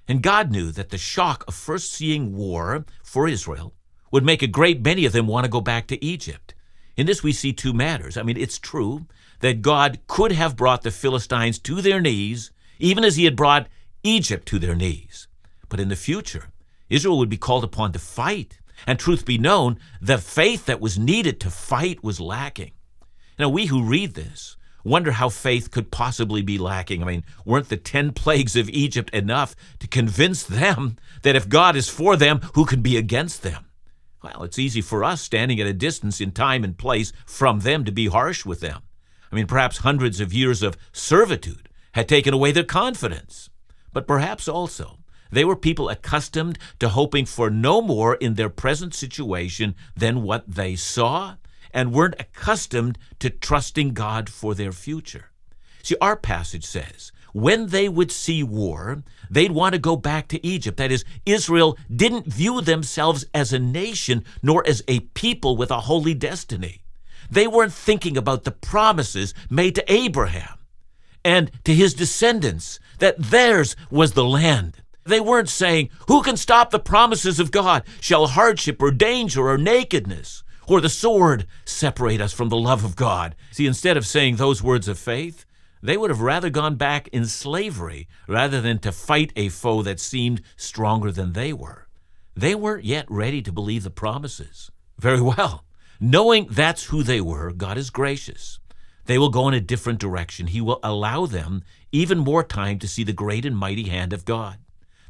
And 0.08 0.22
God 0.22 0.50
knew 0.50 0.70
that 0.72 0.90
the 0.90 0.98
shock 0.98 1.44
of 1.46 1.54
first 1.54 1.92
seeing 1.92 2.36
war 2.36 2.84
for 3.02 3.28
Israel 3.28 3.74
would 4.10 4.24
make 4.24 4.42
a 4.42 4.48
great 4.48 4.82
many 4.82 5.04
of 5.04 5.12
them 5.12 5.26
want 5.26 5.44
to 5.44 5.50
go 5.50 5.60
back 5.60 5.86
to 5.88 6.04
Egypt. 6.04 6.54
In 6.96 7.06
this, 7.06 7.22
we 7.22 7.32
see 7.32 7.52
two 7.52 7.72
matters. 7.72 8.16
I 8.16 8.22
mean, 8.22 8.36
it's 8.36 8.58
true 8.58 9.06
that 9.40 9.62
God 9.62 9.98
could 10.06 10.32
have 10.32 10.56
brought 10.56 10.82
the 10.82 10.90
Philistines 10.90 11.58
to 11.60 11.82
their 11.82 12.00
knees, 12.00 12.50
even 12.78 13.04
as 13.04 13.16
he 13.16 13.24
had 13.24 13.36
brought 13.36 13.68
Egypt 14.02 14.46
to 14.48 14.58
their 14.58 14.74
knees. 14.74 15.28
But 15.68 15.80
in 15.80 15.88
the 15.88 15.96
future, 15.96 16.48
Israel 16.88 17.18
would 17.18 17.28
be 17.28 17.36
called 17.36 17.64
upon 17.64 17.92
to 17.92 17.98
fight. 17.98 18.58
And 18.86 18.98
truth 18.98 19.24
be 19.24 19.38
known, 19.38 19.78
the 20.00 20.18
faith 20.18 20.66
that 20.66 20.80
was 20.80 20.98
needed 20.98 21.40
to 21.40 21.50
fight 21.50 22.04
was 22.04 22.20
lacking. 22.20 22.72
Now, 23.38 23.48
we 23.48 23.66
who 23.66 23.82
read 23.82 24.14
this 24.14 24.56
wonder 24.86 25.12
how 25.12 25.28
faith 25.28 25.70
could 25.70 25.90
possibly 25.90 26.42
be 26.42 26.58
lacking. 26.58 27.02
I 27.02 27.06
mean, 27.06 27.24
weren't 27.44 27.68
the 27.68 27.76
10 27.76 28.12
plagues 28.12 28.54
of 28.54 28.70
Egypt 28.70 29.10
enough 29.10 29.56
to 29.80 29.88
convince 29.88 30.44
them 30.44 30.96
that 31.22 31.34
if 31.34 31.48
God 31.48 31.74
is 31.74 31.88
for 31.88 32.16
them, 32.16 32.40
who 32.54 32.64
can 32.64 32.82
be 32.82 32.96
against 32.96 33.42
them? 33.42 33.66
Well, 34.22 34.44
it's 34.44 34.58
easy 34.58 34.80
for 34.80 35.04
us 35.04 35.20
standing 35.20 35.60
at 35.60 35.66
a 35.66 35.72
distance 35.72 36.20
in 36.20 36.30
time 36.30 36.64
and 36.64 36.78
place 36.78 37.12
from 37.26 37.60
them 37.60 37.84
to 37.84 37.92
be 37.92 38.06
harsh 38.06 38.44
with 38.44 38.60
them. 38.60 38.82
I 39.30 39.34
mean, 39.34 39.46
perhaps 39.46 39.78
hundreds 39.78 40.20
of 40.20 40.32
years 40.32 40.62
of 40.62 40.76
servitude 40.92 41.68
had 41.92 42.08
taken 42.08 42.32
away 42.32 42.52
their 42.52 42.64
confidence. 42.64 43.50
But 43.92 44.06
perhaps 44.06 44.46
also 44.46 44.98
They 45.30 45.44
were 45.44 45.56
people 45.56 45.88
accustomed 45.88 46.58
to 46.78 46.90
hoping 46.90 47.26
for 47.26 47.50
no 47.50 47.82
more 47.82 48.14
in 48.14 48.34
their 48.34 48.48
present 48.48 48.94
situation 48.94 49.74
than 49.96 50.22
what 50.22 50.44
they 50.46 50.76
saw 50.76 51.36
and 51.72 51.92
weren't 51.92 52.20
accustomed 52.20 52.98
to 53.18 53.30
trusting 53.30 53.92
God 53.92 54.28
for 54.30 54.54
their 54.54 54.72
future. 54.72 55.30
See, 55.82 55.96
our 56.00 56.16
passage 56.16 56.64
says 56.64 57.12
when 57.32 57.66
they 57.66 57.86
would 57.86 58.10
see 58.10 58.42
war, 58.42 59.02
they'd 59.30 59.52
want 59.52 59.74
to 59.74 59.78
go 59.78 59.94
back 59.94 60.26
to 60.28 60.44
Egypt. 60.44 60.78
That 60.78 60.90
is, 60.90 61.04
Israel 61.26 61.76
didn't 61.94 62.26
view 62.26 62.62
themselves 62.62 63.26
as 63.34 63.52
a 63.52 63.58
nation 63.58 64.24
nor 64.42 64.66
as 64.66 64.82
a 64.88 65.00
people 65.00 65.54
with 65.54 65.70
a 65.70 65.80
holy 65.80 66.14
destiny. 66.14 66.82
They 67.30 67.46
weren't 67.46 67.74
thinking 67.74 68.16
about 68.16 68.44
the 68.44 68.52
promises 68.52 69.34
made 69.50 69.74
to 69.74 69.92
Abraham 69.92 70.58
and 71.24 71.50
to 71.64 71.74
his 71.74 71.92
descendants 71.92 72.80
that 73.00 73.18
theirs 73.18 73.76
was 73.90 74.12
the 74.12 74.24
land. 74.24 74.78
They 75.06 75.20
weren't 75.20 75.48
saying, 75.48 75.90
Who 76.08 76.22
can 76.22 76.36
stop 76.36 76.70
the 76.70 76.78
promises 76.78 77.38
of 77.38 77.50
God? 77.50 77.84
Shall 78.00 78.26
hardship 78.26 78.82
or 78.82 78.90
danger 78.90 79.48
or 79.48 79.56
nakedness 79.56 80.42
or 80.66 80.80
the 80.80 80.88
sword 80.88 81.46
separate 81.64 82.20
us 82.20 82.32
from 82.32 82.48
the 82.48 82.56
love 82.56 82.84
of 82.84 82.96
God? 82.96 83.36
See, 83.52 83.66
instead 83.66 83.96
of 83.96 84.06
saying 84.06 84.36
those 84.36 84.62
words 84.62 84.88
of 84.88 84.98
faith, 84.98 85.46
they 85.82 85.96
would 85.96 86.10
have 86.10 86.20
rather 86.20 86.50
gone 86.50 86.74
back 86.74 87.06
in 87.08 87.26
slavery 87.26 88.08
rather 88.26 88.60
than 88.60 88.78
to 88.80 88.90
fight 88.90 89.32
a 89.36 89.48
foe 89.48 89.82
that 89.82 90.00
seemed 90.00 90.42
stronger 90.56 91.12
than 91.12 91.32
they 91.32 91.52
were. 91.52 91.86
They 92.34 92.54
weren't 92.54 92.84
yet 92.84 93.06
ready 93.08 93.40
to 93.42 93.52
believe 93.52 93.84
the 93.84 93.90
promises. 93.90 94.70
Very 94.98 95.20
well. 95.20 95.64
Knowing 96.00 96.48
that's 96.50 96.84
who 96.86 97.02
they 97.02 97.20
were, 97.20 97.52
God 97.52 97.78
is 97.78 97.90
gracious. 97.90 98.58
They 99.04 99.18
will 99.18 99.28
go 99.28 99.46
in 99.46 99.54
a 99.54 99.60
different 99.60 100.00
direction. 100.00 100.48
He 100.48 100.60
will 100.60 100.80
allow 100.82 101.26
them 101.26 101.62
even 101.92 102.18
more 102.18 102.42
time 102.42 102.78
to 102.80 102.88
see 102.88 103.04
the 103.04 103.12
great 103.12 103.46
and 103.46 103.56
mighty 103.56 103.88
hand 103.88 104.12
of 104.12 104.24
God. 104.24 104.58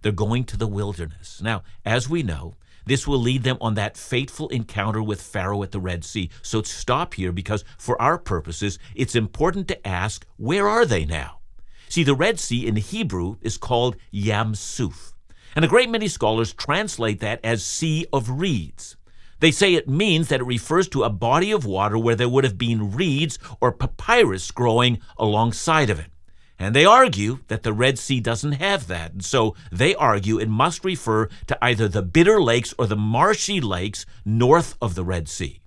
They're 0.06 0.12
going 0.12 0.44
to 0.44 0.56
the 0.56 0.68
wilderness. 0.68 1.42
Now, 1.42 1.64
as 1.84 2.08
we 2.08 2.22
know, 2.22 2.54
this 2.84 3.08
will 3.08 3.18
lead 3.18 3.42
them 3.42 3.58
on 3.60 3.74
that 3.74 3.96
fateful 3.96 4.48
encounter 4.50 5.02
with 5.02 5.20
Pharaoh 5.20 5.64
at 5.64 5.72
the 5.72 5.80
Red 5.80 6.04
Sea. 6.04 6.30
So 6.42 6.62
stop 6.62 7.14
here 7.14 7.32
because, 7.32 7.64
for 7.76 8.00
our 8.00 8.16
purposes, 8.16 8.78
it's 8.94 9.16
important 9.16 9.66
to 9.66 9.84
ask 9.84 10.24
where 10.36 10.68
are 10.68 10.86
they 10.86 11.04
now? 11.04 11.40
See, 11.88 12.04
the 12.04 12.14
Red 12.14 12.38
Sea 12.38 12.68
in 12.68 12.76
Hebrew 12.76 13.38
is 13.42 13.58
called 13.58 13.96
Yam 14.12 14.54
Suf, 14.54 15.12
and 15.56 15.64
a 15.64 15.68
great 15.68 15.90
many 15.90 16.06
scholars 16.06 16.52
translate 16.52 17.18
that 17.18 17.40
as 17.42 17.64
Sea 17.64 18.06
of 18.12 18.30
Reeds. 18.30 18.96
They 19.40 19.50
say 19.50 19.74
it 19.74 19.88
means 19.88 20.28
that 20.28 20.38
it 20.38 20.44
refers 20.44 20.86
to 20.90 21.02
a 21.02 21.10
body 21.10 21.50
of 21.50 21.66
water 21.66 21.98
where 21.98 22.14
there 22.14 22.28
would 22.28 22.44
have 22.44 22.56
been 22.56 22.92
reeds 22.92 23.40
or 23.60 23.72
papyrus 23.72 24.52
growing 24.52 25.00
alongside 25.18 25.90
of 25.90 25.98
it. 25.98 26.12
And 26.58 26.74
they 26.74 26.86
argue 26.86 27.40
that 27.48 27.62
the 27.62 27.72
Red 27.72 27.98
Sea 27.98 28.20
doesn't 28.20 28.52
have 28.52 28.86
that. 28.86 29.12
And 29.12 29.24
so 29.24 29.54
they 29.70 29.94
argue 29.94 30.38
it 30.38 30.48
must 30.48 30.84
refer 30.84 31.28
to 31.46 31.64
either 31.64 31.86
the 31.86 32.02
bitter 32.02 32.40
lakes 32.40 32.72
or 32.78 32.86
the 32.86 32.96
marshy 32.96 33.60
lakes 33.60 34.06
north 34.24 34.76
of 34.80 34.94
the 34.94 35.04
Red 35.04 35.28
Sea. 35.28 35.60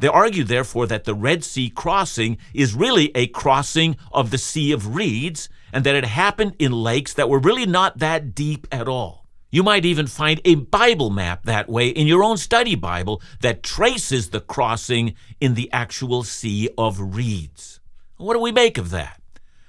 They 0.00 0.08
argue, 0.08 0.42
therefore, 0.42 0.88
that 0.88 1.04
the 1.04 1.14
Red 1.14 1.44
Sea 1.44 1.70
crossing 1.70 2.38
is 2.52 2.74
really 2.74 3.12
a 3.14 3.28
crossing 3.28 3.96
of 4.10 4.32
the 4.32 4.38
Sea 4.38 4.72
of 4.72 4.96
Reeds 4.96 5.48
and 5.72 5.84
that 5.84 5.94
it 5.94 6.04
happened 6.04 6.56
in 6.58 6.72
lakes 6.72 7.14
that 7.14 7.28
were 7.28 7.38
really 7.38 7.66
not 7.66 7.98
that 7.98 8.34
deep 8.34 8.66
at 8.72 8.88
all. 8.88 9.28
You 9.52 9.62
might 9.62 9.84
even 9.84 10.08
find 10.08 10.40
a 10.44 10.56
Bible 10.56 11.10
map 11.10 11.44
that 11.44 11.68
way 11.68 11.88
in 11.88 12.08
your 12.08 12.24
own 12.24 12.36
study 12.36 12.74
Bible 12.74 13.22
that 13.42 13.62
traces 13.62 14.30
the 14.30 14.40
crossing 14.40 15.14
in 15.40 15.54
the 15.54 15.70
actual 15.72 16.24
Sea 16.24 16.68
of 16.76 17.14
Reeds. 17.14 17.78
What 18.16 18.34
do 18.34 18.40
we 18.40 18.50
make 18.50 18.78
of 18.78 18.90
that? 18.90 19.21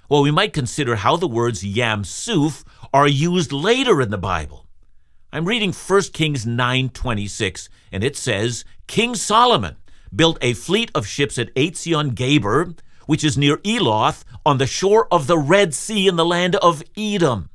Well, 0.09 0.21
we 0.21 0.31
might 0.31 0.53
consider 0.53 0.97
how 0.97 1.15
the 1.15 1.27
words 1.27 1.65
Yam 1.65 2.03
Suf 2.03 2.65
are 2.93 3.07
used 3.07 3.51
later 3.51 4.01
in 4.01 4.09
the 4.11 4.17
Bible. 4.17 4.67
I'm 5.31 5.45
reading 5.45 5.71
1 5.71 6.01
Kings 6.13 6.45
9:26, 6.45 7.69
and 7.91 8.03
it 8.03 8.17
says, 8.17 8.65
King 8.85 9.15
Solomon 9.15 9.77
built 10.15 10.37
a 10.41 10.53
fleet 10.53 10.91
of 10.93 11.07
ships 11.07 11.39
at 11.39 11.53
Ezion 11.55 12.13
Geber, 12.13 12.75
which 13.07 13.23
is 13.23 13.37
near 13.37 13.59
Eloth, 13.65 14.23
on 14.45 14.57
the 14.57 14.67
shore 14.67 15.07
of 15.11 15.27
the 15.27 15.37
Red 15.37 15.73
Sea 15.73 16.07
in 16.07 16.17
the 16.17 16.25
land 16.25 16.55
of 16.57 16.83
Edom. 16.97 17.49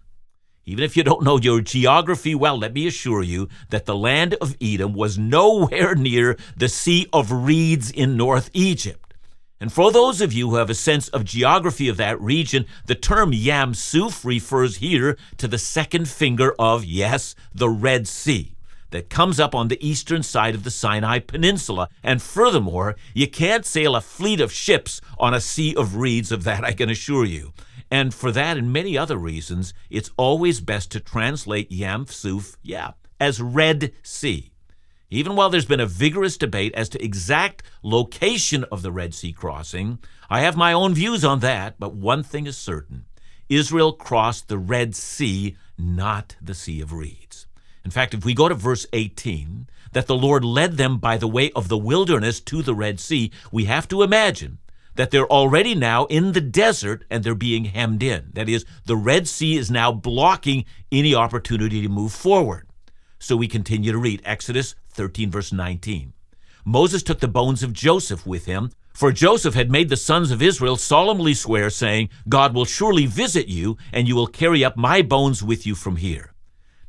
Even 0.64 0.84
if 0.84 0.96
you 0.96 1.02
don't 1.02 1.22
know 1.22 1.38
your 1.38 1.60
geography 1.60 2.34
well, 2.34 2.58
let 2.58 2.74
me 2.74 2.86
assure 2.86 3.22
you 3.22 3.48
that 3.70 3.86
the 3.86 3.96
land 3.96 4.34
of 4.40 4.56
Edom 4.60 4.92
was 4.92 5.18
nowhere 5.18 5.94
near 5.94 6.36
the 6.56 6.68
Sea 6.68 7.06
of 7.12 7.30
Reeds 7.30 7.90
in 7.90 8.16
North 8.16 8.50
Egypt. 8.52 9.07
And 9.60 9.72
for 9.72 9.90
those 9.90 10.20
of 10.20 10.32
you 10.32 10.50
who 10.50 10.56
have 10.56 10.70
a 10.70 10.74
sense 10.74 11.08
of 11.08 11.24
geography 11.24 11.88
of 11.88 11.96
that 11.96 12.20
region, 12.20 12.64
the 12.86 12.94
term 12.94 13.32
Yam 13.32 13.74
Suf 13.74 14.24
refers 14.24 14.76
here 14.76 15.16
to 15.36 15.48
the 15.48 15.58
second 15.58 16.08
finger 16.08 16.54
of, 16.58 16.84
yes, 16.84 17.34
the 17.52 17.68
Red 17.68 18.06
Sea 18.06 18.54
that 18.90 19.10
comes 19.10 19.38
up 19.38 19.54
on 19.54 19.68
the 19.68 19.86
eastern 19.86 20.22
side 20.22 20.54
of 20.54 20.64
the 20.64 20.70
Sinai 20.70 21.18
Peninsula. 21.18 21.88
And 22.02 22.22
furthermore, 22.22 22.96
you 23.14 23.28
can't 23.28 23.66
sail 23.66 23.94
a 23.96 24.00
fleet 24.00 24.40
of 24.40 24.52
ships 24.52 25.00
on 25.18 25.34
a 25.34 25.40
sea 25.40 25.74
of 25.74 25.96
reeds, 25.96 26.32
of 26.32 26.44
that 26.44 26.64
I 26.64 26.72
can 26.72 26.88
assure 26.88 27.24
you. 27.24 27.52
And 27.90 28.14
for 28.14 28.30
that 28.32 28.56
and 28.56 28.72
many 28.72 28.96
other 28.96 29.16
reasons, 29.16 29.74
it's 29.90 30.10
always 30.16 30.60
best 30.60 30.90
to 30.92 31.00
translate 31.00 31.72
Yam 31.72 32.06
Suf, 32.06 32.56
yeah, 32.62 32.92
as 33.18 33.42
Red 33.42 33.92
Sea. 34.02 34.52
Even 35.10 35.34
while 35.34 35.48
there's 35.48 35.64
been 35.64 35.80
a 35.80 35.86
vigorous 35.86 36.36
debate 36.36 36.74
as 36.74 36.90
to 36.90 37.02
exact 37.02 37.62
location 37.82 38.64
of 38.64 38.82
the 38.82 38.92
Red 38.92 39.14
Sea 39.14 39.32
crossing, 39.32 39.98
I 40.28 40.40
have 40.40 40.56
my 40.56 40.74
own 40.74 40.92
views 40.92 41.24
on 41.24 41.40
that, 41.40 41.76
but 41.78 41.94
one 41.94 42.22
thing 42.22 42.46
is 42.46 42.58
certain. 42.58 43.06
Israel 43.48 43.92
crossed 43.92 44.48
the 44.48 44.58
Red 44.58 44.94
Sea, 44.94 45.56
not 45.78 46.36
the 46.42 46.52
Sea 46.52 46.82
of 46.82 46.92
Reeds. 46.92 47.46
In 47.86 47.90
fact, 47.90 48.12
if 48.12 48.26
we 48.26 48.34
go 48.34 48.50
to 48.50 48.54
verse 48.54 48.86
18, 48.92 49.68
that 49.92 50.06
the 50.06 50.14
Lord 50.14 50.44
led 50.44 50.76
them 50.76 50.98
by 50.98 51.16
the 51.16 51.26
way 51.26 51.50
of 51.52 51.68
the 51.68 51.78
wilderness 51.78 52.38
to 52.40 52.60
the 52.60 52.74
Red 52.74 53.00
Sea, 53.00 53.30
we 53.50 53.64
have 53.64 53.88
to 53.88 54.02
imagine 54.02 54.58
that 54.96 55.10
they're 55.10 55.32
already 55.32 55.74
now 55.74 56.04
in 56.06 56.32
the 56.32 56.40
desert 56.42 57.04
and 57.08 57.24
they're 57.24 57.34
being 57.34 57.64
hemmed 57.64 58.02
in. 58.02 58.30
That 58.34 58.50
is, 58.50 58.66
the 58.84 58.96
Red 58.96 59.26
Sea 59.26 59.56
is 59.56 59.70
now 59.70 59.90
blocking 59.90 60.66
any 60.92 61.14
opportunity 61.14 61.80
to 61.80 61.88
move 61.88 62.12
forward. 62.12 62.68
So 63.18 63.36
we 63.36 63.48
continue 63.48 63.90
to 63.92 63.98
read 63.98 64.22
Exodus 64.24 64.74
13, 64.98 65.30
verse 65.30 65.52
19. 65.52 66.12
Moses 66.64 67.04
took 67.04 67.20
the 67.20 67.28
bones 67.28 67.62
of 67.62 67.72
Joseph 67.72 68.26
with 68.26 68.46
him, 68.46 68.72
for 68.92 69.12
Joseph 69.12 69.54
had 69.54 69.70
made 69.70 69.88
the 69.90 69.96
sons 69.96 70.32
of 70.32 70.42
Israel 70.42 70.76
solemnly 70.76 71.34
swear, 71.34 71.70
saying, 71.70 72.08
God 72.28 72.52
will 72.52 72.64
surely 72.64 73.06
visit 73.06 73.46
you, 73.46 73.76
and 73.92 74.08
you 74.08 74.16
will 74.16 74.26
carry 74.26 74.64
up 74.64 74.76
my 74.76 75.00
bones 75.00 75.40
with 75.40 75.64
you 75.64 75.76
from 75.76 75.96
here. 75.96 76.34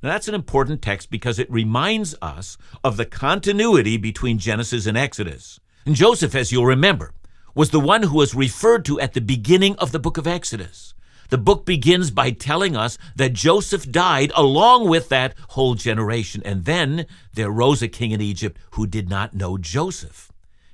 Now, 0.02 0.10
that's 0.10 0.28
an 0.28 0.34
important 0.34 0.82
text 0.82 1.12
because 1.12 1.38
it 1.38 1.52
reminds 1.52 2.16
us 2.20 2.58
of 2.84 2.98
the 2.98 3.06
continuity 3.06 3.96
between 3.96 4.40
Genesis 4.40 4.88
and 4.88 4.98
Exodus. 4.98 5.60
And 5.86 5.94
Joseph, 5.94 6.34
as 6.34 6.52
you'll 6.52 6.66
remember, 6.66 7.14
was 7.54 7.70
the 7.70 7.80
one 7.80 8.02
who 8.02 8.18
was 8.18 8.34
referred 8.34 8.86
to 8.86 9.00
at 9.00 9.14
the 9.14 9.22
beginning 9.22 9.76
of 9.76 9.92
the 9.92 10.00
book 10.00 10.18
of 10.18 10.26
Exodus. 10.26 10.96
The 11.30 11.38
book 11.38 11.66
begins 11.66 12.10
by 12.10 12.32
telling 12.32 12.76
us 12.76 12.98
that 13.16 13.34
Joseph 13.34 13.92
died 13.92 14.32
along 14.36 14.90
with 14.90 15.10
that 15.10 15.36
whole 15.50 15.76
generation. 15.76 16.42
And 16.44 16.66
then 16.66 17.06
there 17.34 17.52
rose 17.52 17.82
a 17.84 17.88
king 17.88 18.12
in 18.12 18.22
Egypt 18.22 18.58
who 18.72 18.88
did 18.88 19.10
not 19.10 19.36
know 19.36 19.58
Joseph. 19.58 20.32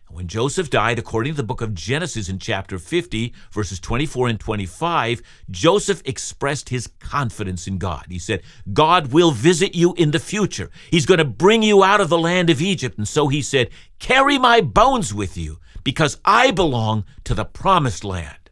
When 0.09 0.27
Joseph 0.27 0.69
died, 0.69 0.97
according 0.97 1.33
to 1.33 1.37
the 1.37 1.43
book 1.43 1.59
of 1.59 1.73
Genesis 1.73 2.29
in 2.29 2.39
chapter 2.39 2.79
50, 2.79 3.33
verses 3.51 3.81
24 3.81 4.29
and 4.29 4.39
25, 4.39 5.21
Joseph 5.51 6.01
expressed 6.05 6.69
his 6.69 6.87
confidence 6.99 7.67
in 7.67 7.77
God. 7.77 8.05
He 8.07 8.19
said, 8.19 8.41
God 8.71 9.11
will 9.11 9.31
visit 9.31 9.75
you 9.75 9.93
in 9.95 10.11
the 10.11 10.19
future. 10.19 10.69
He's 10.89 11.05
going 11.05 11.17
to 11.17 11.25
bring 11.25 11.63
you 11.63 11.83
out 11.83 11.99
of 11.99 12.07
the 12.07 12.17
land 12.17 12.49
of 12.49 12.61
Egypt. 12.61 12.97
And 12.97 13.07
so 13.07 13.27
he 13.27 13.41
said, 13.41 13.71
Carry 13.99 14.37
my 14.37 14.61
bones 14.61 15.13
with 15.13 15.35
you, 15.35 15.59
because 15.83 16.17
I 16.23 16.51
belong 16.51 17.03
to 17.25 17.33
the 17.33 17.43
promised 17.43 18.05
land. 18.05 18.51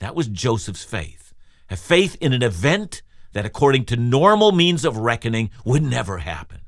That 0.00 0.16
was 0.16 0.26
Joseph's 0.26 0.82
faith 0.82 1.23
have 1.66 1.78
faith 1.78 2.16
in 2.20 2.32
an 2.32 2.42
event 2.42 3.02
that, 3.32 3.46
according 3.46 3.84
to 3.86 3.96
normal 3.96 4.52
means 4.52 4.84
of 4.84 4.96
reckoning, 4.96 5.50
would 5.64 5.82
never 5.82 6.18
happen. 6.18 6.60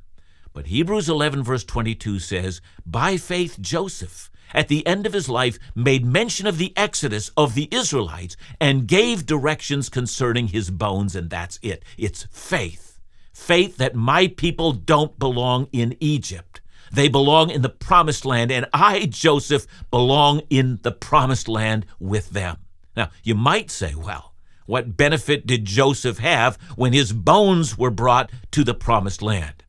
But 0.53 0.67
Hebrews 0.67 1.09
11, 1.09 1.43
verse 1.43 1.65
22 1.65 2.19
says, 2.19 2.61
By 2.87 3.17
faith, 3.19 3.61
Joseph, 3.61 4.31
at 4.55 4.69
the 4.69 4.87
end 4.87 5.07
of 5.07 5.13
his 5.13 5.29
life, 5.29 5.59
made 5.75 6.05
mention 6.05 6.47
of 6.47 6.59
the 6.59 6.73
exodus 6.77 7.31
of 7.37 7.55
the 7.55 7.69
Israelites 7.71 8.37
and 8.61 8.87
gave 8.87 9.27
directions 9.27 9.89
concerning 9.89 10.49
his 10.49 10.71
bones, 10.71 11.15
and 11.15 11.29
that's 11.29 11.59
it. 11.63 11.85
It's 11.99 12.27
faith. 12.31 12.99
Faith 13.35 13.77
that 13.77 13.95
my 13.95 14.29
people 14.29 14.73
don't 14.73 15.19
belong 15.19 15.69
in 15.73 15.95
Egypt. 16.01 16.63
They 16.91 17.09
belong 17.09 17.51
in 17.51 17.63
the 17.63 17.69
promised 17.69 18.25
land, 18.25 18.51
and 18.51 18.67
I, 18.73 19.07
Joseph, 19.07 19.67
belong 19.91 20.41
in 20.49 20.79
the 20.83 20.93
promised 20.93 21.49
land 21.49 21.85
with 21.99 22.31
them. 22.31 22.57
Now, 22.97 23.11
you 23.23 23.35
might 23.35 23.71
say, 23.71 23.95
well, 23.95 24.33
what 24.67 24.97
benefit 24.97 25.47
did 25.47 25.65
Joseph 25.65 26.19
have 26.19 26.59
when 26.77 26.93
his 26.93 27.13
bones 27.13 27.79
were 27.79 27.91
brought 27.91 28.31
to 28.51 28.65
the 28.65 28.75
promised 28.75 29.23
land? 29.23 29.65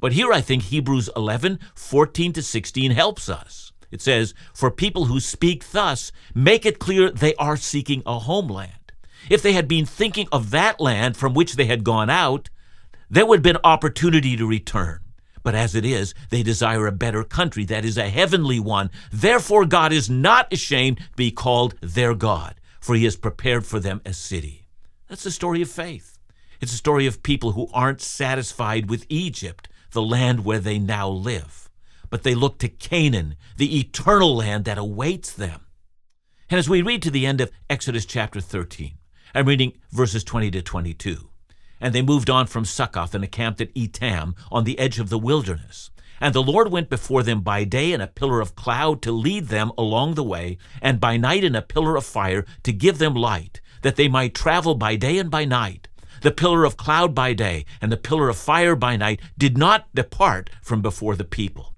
But 0.00 0.12
here 0.12 0.32
I 0.32 0.40
think 0.40 0.64
Hebrews 0.64 1.10
11, 1.16 1.58
14 1.74 2.32
to 2.34 2.42
16 2.42 2.90
helps 2.92 3.28
us. 3.28 3.72
It 3.90 4.02
says, 4.02 4.34
For 4.52 4.70
people 4.70 5.06
who 5.06 5.20
speak 5.20 5.70
thus 5.70 6.12
make 6.34 6.66
it 6.66 6.78
clear 6.78 7.10
they 7.10 7.34
are 7.36 7.56
seeking 7.56 8.02
a 8.04 8.18
homeland. 8.18 8.92
If 9.30 9.40
they 9.40 9.54
had 9.54 9.66
been 9.66 9.86
thinking 9.86 10.28
of 10.30 10.50
that 10.50 10.80
land 10.80 11.16
from 11.16 11.32
which 11.32 11.54
they 11.54 11.64
had 11.66 11.84
gone 11.84 12.10
out, 12.10 12.50
There 13.10 13.26
would 13.26 13.38
have 13.38 13.42
been 13.42 13.58
opportunity 13.64 14.36
to 14.36 14.46
return. 14.46 15.00
But 15.42 15.54
as 15.54 15.74
it 15.74 15.84
is, 15.84 16.14
they 16.30 16.42
desire 16.42 16.86
a 16.86 16.92
better 16.92 17.22
country 17.22 17.64
that 17.66 17.84
is 17.84 17.98
a 17.98 18.08
heavenly 18.08 18.58
one. 18.58 18.90
Therefore, 19.12 19.66
God 19.66 19.92
is 19.92 20.08
not 20.10 20.52
ashamed 20.52 20.98
to 20.98 21.04
be 21.14 21.30
called 21.30 21.74
their 21.80 22.14
God, 22.14 22.54
for 22.84 22.94
he 22.94 23.04
has 23.04 23.16
prepared 23.16 23.64
for 23.64 23.80
them 23.80 24.02
a 24.04 24.12
city. 24.12 24.66
That's 25.08 25.24
the 25.24 25.30
story 25.30 25.62
of 25.62 25.70
faith. 25.70 26.18
It's 26.60 26.74
a 26.74 26.76
story 26.76 27.06
of 27.06 27.22
people 27.22 27.52
who 27.52 27.70
aren't 27.72 28.02
satisfied 28.02 28.90
with 28.90 29.06
Egypt, 29.08 29.70
the 29.92 30.02
land 30.02 30.44
where 30.44 30.58
they 30.58 30.78
now 30.78 31.08
live, 31.08 31.70
but 32.10 32.24
they 32.24 32.34
look 32.34 32.58
to 32.58 32.68
Canaan, 32.68 33.36
the 33.56 33.78
eternal 33.78 34.36
land 34.36 34.66
that 34.66 34.76
awaits 34.76 35.32
them. 35.32 35.62
And 36.50 36.58
as 36.58 36.68
we 36.68 36.82
read 36.82 37.00
to 37.04 37.10
the 37.10 37.24
end 37.24 37.40
of 37.40 37.50
Exodus 37.70 38.04
chapter 38.04 38.42
13, 38.42 38.98
I'm 39.34 39.46
reading 39.46 39.78
verses 39.90 40.22
20 40.22 40.50
to 40.50 40.60
22. 40.60 41.30
And 41.80 41.94
they 41.94 42.02
moved 42.02 42.28
on 42.28 42.46
from 42.46 42.66
Succoth 42.66 43.14
and 43.14 43.24
encamped 43.24 43.62
at 43.62 43.70
Etham 43.74 44.34
on 44.52 44.64
the 44.64 44.78
edge 44.78 44.98
of 44.98 45.08
the 45.08 45.18
wilderness. 45.18 45.90
And 46.24 46.34
the 46.34 46.42
Lord 46.42 46.72
went 46.72 46.88
before 46.88 47.22
them 47.22 47.42
by 47.42 47.64
day 47.64 47.92
in 47.92 48.00
a 48.00 48.06
pillar 48.06 48.40
of 48.40 48.56
cloud 48.56 49.02
to 49.02 49.12
lead 49.12 49.48
them 49.48 49.70
along 49.76 50.14
the 50.14 50.24
way, 50.24 50.56
and 50.80 50.98
by 50.98 51.18
night 51.18 51.44
in 51.44 51.54
a 51.54 51.60
pillar 51.60 51.96
of 51.96 52.06
fire 52.06 52.46
to 52.62 52.72
give 52.72 52.96
them 52.96 53.12
light, 53.12 53.60
that 53.82 53.96
they 53.96 54.08
might 54.08 54.34
travel 54.34 54.74
by 54.74 54.96
day 54.96 55.18
and 55.18 55.30
by 55.30 55.44
night. 55.44 55.86
The 56.22 56.30
pillar 56.30 56.64
of 56.64 56.78
cloud 56.78 57.14
by 57.14 57.34
day 57.34 57.66
and 57.78 57.92
the 57.92 57.98
pillar 57.98 58.30
of 58.30 58.38
fire 58.38 58.74
by 58.74 58.96
night 58.96 59.20
did 59.36 59.58
not 59.58 59.94
depart 59.94 60.48
from 60.62 60.80
before 60.80 61.14
the 61.14 61.24
people. 61.24 61.74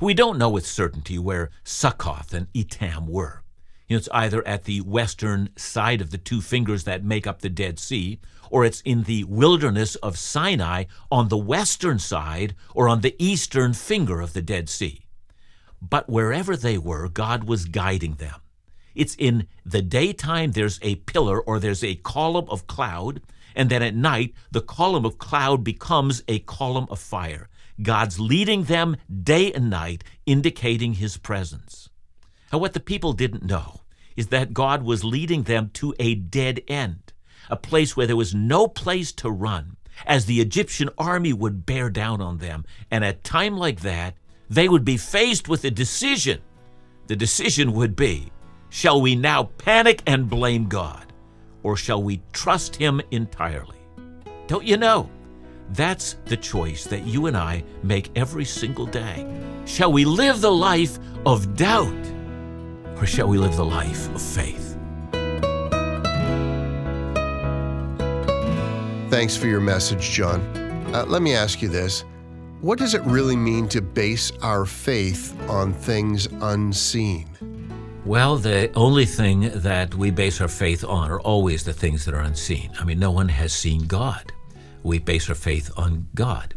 We 0.00 0.14
don't 0.14 0.38
know 0.38 0.50
with 0.50 0.68
certainty 0.68 1.18
where 1.18 1.50
Succoth 1.64 2.32
and 2.32 2.46
Etham 2.54 3.08
were. 3.08 3.42
It's 3.90 4.08
either 4.12 4.46
at 4.46 4.64
the 4.64 4.82
western 4.82 5.50
side 5.56 6.00
of 6.00 6.12
the 6.12 6.18
two 6.18 6.40
fingers 6.40 6.84
that 6.84 7.02
make 7.02 7.26
up 7.26 7.40
the 7.40 7.48
Dead 7.48 7.80
Sea, 7.80 8.20
or 8.48 8.64
it's 8.64 8.82
in 8.82 9.02
the 9.02 9.24
wilderness 9.24 9.96
of 9.96 10.16
Sinai 10.16 10.84
on 11.10 11.26
the 11.26 11.36
western 11.36 11.98
side 11.98 12.54
or 12.72 12.88
on 12.88 13.00
the 13.00 13.16
eastern 13.18 13.74
finger 13.74 14.20
of 14.20 14.32
the 14.32 14.42
Dead 14.42 14.68
Sea. 14.68 15.06
But 15.82 16.08
wherever 16.08 16.56
they 16.56 16.78
were, 16.78 17.08
God 17.08 17.44
was 17.44 17.64
guiding 17.64 18.14
them. 18.14 18.36
It's 18.94 19.16
in 19.16 19.48
the 19.66 19.82
daytime 19.82 20.52
there's 20.52 20.78
a 20.82 20.94
pillar 20.94 21.40
or 21.40 21.58
there's 21.58 21.82
a 21.82 21.96
column 21.96 22.46
of 22.48 22.68
cloud, 22.68 23.20
and 23.56 23.70
then 23.70 23.82
at 23.82 23.96
night 23.96 24.34
the 24.52 24.60
column 24.60 25.04
of 25.04 25.18
cloud 25.18 25.64
becomes 25.64 26.22
a 26.28 26.38
column 26.38 26.86
of 26.90 27.00
fire. 27.00 27.48
God's 27.82 28.20
leading 28.20 28.64
them 28.64 28.98
day 29.24 29.52
and 29.52 29.68
night, 29.68 30.04
indicating 30.26 30.94
his 30.94 31.16
presence. 31.16 31.88
And 32.52 32.60
what 32.60 32.72
the 32.72 32.80
people 32.80 33.12
didn't 33.12 33.44
know 33.44 33.79
is 34.20 34.26
that 34.26 34.52
God 34.52 34.82
was 34.82 35.02
leading 35.02 35.44
them 35.44 35.70
to 35.72 35.94
a 35.98 36.14
dead 36.14 36.60
end, 36.68 37.14
a 37.48 37.56
place 37.56 37.96
where 37.96 38.06
there 38.06 38.16
was 38.16 38.34
no 38.34 38.68
place 38.68 39.12
to 39.12 39.30
run, 39.30 39.78
as 40.04 40.26
the 40.26 40.42
Egyptian 40.42 40.90
army 40.98 41.32
would 41.32 41.64
bear 41.64 41.88
down 41.88 42.20
on 42.20 42.36
them. 42.36 42.66
And 42.90 43.02
at 43.02 43.14
a 43.14 43.18
time 43.20 43.56
like 43.56 43.80
that, 43.80 44.14
they 44.50 44.68
would 44.68 44.84
be 44.84 44.98
faced 44.98 45.48
with 45.48 45.64
a 45.64 45.70
decision. 45.70 46.42
The 47.06 47.16
decision 47.16 47.72
would 47.72 47.96
be 47.96 48.30
shall 48.68 49.00
we 49.00 49.16
now 49.16 49.44
panic 49.56 50.02
and 50.06 50.28
blame 50.28 50.68
God, 50.68 51.14
or 51.62 51.78
shall 51.78 52.02
we 52.02 52.20
trust 52.34 52.76
Him 52.76 53.00
entirely? 53.10 53.78
Don't 54.48 54.66
you 54.66 54.76
know? 54.76 55.08
That's 55.70 56.18
the 56.26 56.36
choice 56.36 56.84
that 56.84 57.06
you 57.06 57.24
and 57.24 57.38
I 57.38 57.64
make 57.82 58.10
every 58.16 58.44
single 58.44 58.86
day. 58.86 59.26
Shall 59.64 59.90
we 59.90 60.04
live 60.04 60.42
the 60.42 60.52
life 60.52 60.98
of 61.24 61.56
doubt? 61.56 62.19
Or 63.00 63.06
shall 63.06 63.28
we 63.28 63.38
live 63.38 63.56
the 63.56 63.64
life 63.64 64.14
of 64.14 64.20
faith? 64.20 64.76
Thanks 69.10 69.36
for 69.36 69.46
your 69.46 69.60
message, 69.60 70.10
John. 70.10 70.40
Uh, 70.94 71.04
let 71.06 71.22
me 71.22 71.34
ask 71.34 71.62
you 71.62 71.68
this 71.68 72.04
What 72.60 72.78
does 72.78 72.94
it 72.94 73.02
really 73.02 73.36
mean 73.36 73.68
to 73.68 73.80
base 73.80 74.30
our 74.42 74.66
faith 74.66 75.36
on 75.48 75.72
things 75.72 76.28
unseen? 76.40 77.26
Well, 78.04 78.36
the 78.36 78.72
only 78.74 79.06
thing 79.06 79.50
that 79.54 79.94
we 79.94 80.10
base 80.10 80.40
our 80.40 80.48
faith 80.48 80.84
on 80.84 81.10
are 81.10 81.20
always 81.20 81.64
the 81.64 81.72
things 81.72 82.04
that 82.04 82.14
are 82.14 82.20
unseen. 82.20 82.70
I 82.78 82.84
mean, 82.84 82.98
no 82.98 83.10
one 83.10 83.28
has 83.28 83.52
seen 83.52 83.86
God. 83.86 84.32
We 84.82 84.98
base 84.98 85.28
our 85.28 85.34
faith 85.34 85.70
on 85.76 86.08
God. 86.14 86.54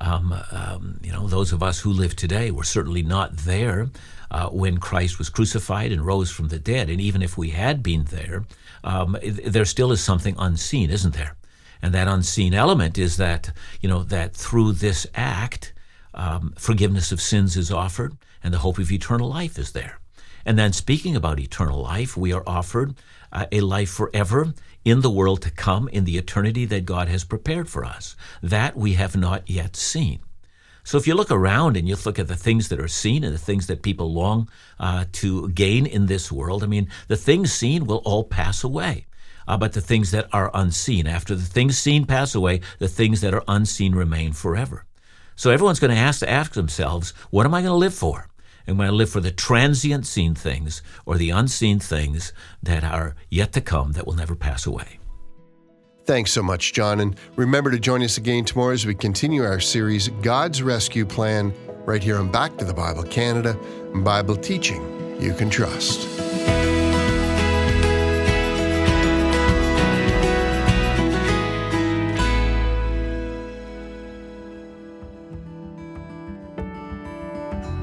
Um, 0.00 0.32
um, 0.52 1.00
you 1.02 1.10
know, 1.10 1.26
those 1.26 1.52
of 1.52 1.62
us 1.62 1.80
who 1.80 1.90
live 1.90 2.14
today, 2.14 2.50
we're 2.50 2.62
certainly 2.62 3.02
not 3.02 3.36
there 3.38 3.90
uh, 4.30 4.48
when 4.48 4.78
Christ 4.78 5.18
was 5.18 5.28
crucified 5.28 5.90
and 5.92 6.06
rose 6.06 6.30
from 6.30 6.48
the 6.48 6.58
dead. 6.58 6.88
And 6.88 7.00
even 7.00 7.22
if 7.22 7.36
we 7.36 7.50
had 7.50 7.82
been 7.82 8.04
there, 8.04 8.44
um, 8.84 9.16
there 9.22 9.64
still 9.64 9.92
is 9.92 10.02
something 10.02 10.36
unseen, 10.38 10.90
isn't 10.90 11.14
there? 11.14 11.36
And 11.82 11.94
that 11.94 12.08
unseen 12.08 12.54
element 12.54 12.98
is 12.98 13.16
that, 13.16 13.50
you 13.80 13.88
know, 13.88 14.02
that 14.04 14.34
through 14.34 14.72
this 14.72 15.06
act, 15.14 15.72
um, 16.14 16.54
forgiveness 16.56 17.12
of 17.12 17.20
sins 17.20 17.56
is 17.56 17.70
offered 17.70 18.16
and 18.42 18.52
the 18.52 18.58
hope 18.58 18.78
of 18.78 18.90
eternal 18.90 19.28
life 19.28 19.58
is 19.58 19.72
there. 19.72 19.98
And 20.48 20.58
then, 20.58 20.72
speaking 20.72 21.14
about 21.14 21.38
eternal 21.38 21.82
life, 21.82 22.16
we 22.16 22.32
are 22.32 22.42
offered 22.46 22.94
uh, 23.30 23.44
a 23.52 23.60
life 23.60 23.90
forever 23.90 24.54
in 24.82 25.02
the 25.02 25.10
world 25.10 25.42
to 25.42 25.50
come 25.50 25.88
in 25.88 26.06
the 26.06 26.16
eternity 26.16 26.64
that 26.64 26.86
God 26.86 27.06
has 27.06 27.22
prepared 27.22 27.68
for 27.68 27.84
us. 27.84 28.16
That 28.42 28.74
we 28.74 28.94
have 28.94 29.14
not 29.14 29.50
yet 29.50 29.76
seen. 29.76 30.20
So 30.84 30.96
if 30.96 31.06
you 31.06 31.14
look 31.14 31.30
around 31.30 31.76
and 31.76 31.86
you 31.86 31.96
look 32.02 32.18
at 32.18 32.28
the 32.28 32.34
things 32.34 32.70
that 32.70 32.80
are 32.80 32.88
seen 32.88 33.24
and 33.24 33.34
the 33.34 33.38
things 33.38 33.66
that 33.66 33.82
people 33.82 34.10
long 34.10 34.48
uh, 34.80 35.04
to 35.20 35.50
gain 35.50 35.84
in 35.84 36.06
this 36.06 36.32
world, 36.32 36.64
I 36.64 36.66
mean, 36.66 36.88
the 37.08 37.16
things 37.16 37.52
seen 37.52 37.84
will 37.84 38.00
all 38.06 38.24
pass 38.24 38.64
away. 38.64 39.04
Uh, 39.46 39.58
but 39.58 39.74
the 39.74 39.82
things 39.82 40.12
that 40.12 40.30
are 40.32 40.50
unseen, 40.54 41.06
after 41.06 41.34
the 41.34 41.42
things 41.42 41.76
seen 41.76 42.06
pass 42.06 42.34
away, 42.34 42.62
the 42.78 42.88
things 42.88 43.20
that 43.20 43.34
are 43.34 43.44
unseen 43.48 43.94
remain 43.94 44.32
forever. 44.32 44.86
So 45.36 45.50
everyone's 45.50 45.78
going 45.78 45.90
to 45.90 46.04
have 46.06 46.18
to 46.20 46.30
ask 46.30 46.54
themselves, 46.54 47.12
what 47.28 47.44
am 47.44 47.52
I 47.52 47.60
going 47.60 47.72
to 47.72 47.74
live 47.74 47.94
for? 47.94 48.28
Am 48.68 48.78
I 48.82 48.90
live 48.90 49.08
for 49.08 49.20
the 49.20 49.30
transient 49.30 50.06
seen 50.06 50.34
things 50.34 50.82
or 51.06 51.16
the 51.16 51.30
unseen 51.30 51.78
things 51.78 52.34
that 52.62 52.84
are 52.84 53.16
yet 53.30 53.54
to 53.54 53.62
come 53.62 53.92
that 53.92 54.06
will 54.06 54.14
never 54.14 54.34
pass 54.34 54.66
away? 54.66 54.98
Thanks 56.04 56.32
so 56.32 56.42
much, 56.42 56.74
John. 56.74 57.00
And 57.00 57.16
remember 57.36 57.70
to 57.70 57.78
join 57.78 58.02
us 58.02 58.18
again 58.18 58.44
tomorrow 58.44 58.74
as 58.74 58.84
we 58.84 58.94
continue 58.94 59.42
our 59.42 59.60
series, 59.60 60.08
God's 60.20 60.62
Rescue 60.62 61.06
Plan, 61.06 61.54
right 61.86 62.02
here 62.02 62.18
on 62.18 62.30
Back 62.30 62.58
to 62.58 62.66
the 62.66 62.74
Bible 62.74 63.04
Canada, 63.04 63.58
Bible 63.94 64.36
teaching 64.36 65.16
you 65.18 65.32
can 65.32 65.48
trust. 65.48 66.27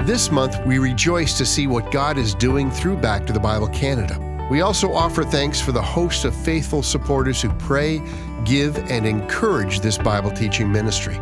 This 0.05 0.29
month, 0.29 0.63
we 0.67 0.77
rejoice 0.77 1.35
to 1.39 1.47
see 1.47 1.65
what 1.65 1.91
God 1.91 2.19
is 2.19 2.35
doing 2.35 2.69
through 2.69 2.97
Back 2.97 3.25
to 3.25 3.33
the 3.33 3.39
Bible 3.39 3.67
Canada. 3.69 4.19
We 4.51 4.61
also 4.61 4.93
offer 4.93 5.23
thanks 5.23 5.59
for 5.59 5.71
the 5.71 5.81
host 5.81 6.25
of 6.25 6.35
faithful 6.35 6.83
supporters 6.83 7.41
who 7.41 7.49
pray, 7.53 8.03
give, 8.43 8.77
and 8.91 9.07
encourage 9.07 9.79
this 9.79 9.97
Bible 9.97 10.29
teaching 10.29 10.71
ministry. 10.71 11.15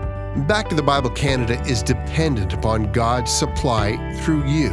Back 0.50 0.68
to 0.68 0.76
the 0.76 0.84
Bible 0.84 1.12
Canada 1.12 1.62
is 1.62 1.82
dependent 1.82 2.52
upon 2.52 2.92
God's 2.92 3.32
supply 3.32 3.96
through 4.16 4.46
you. 4.48 4.72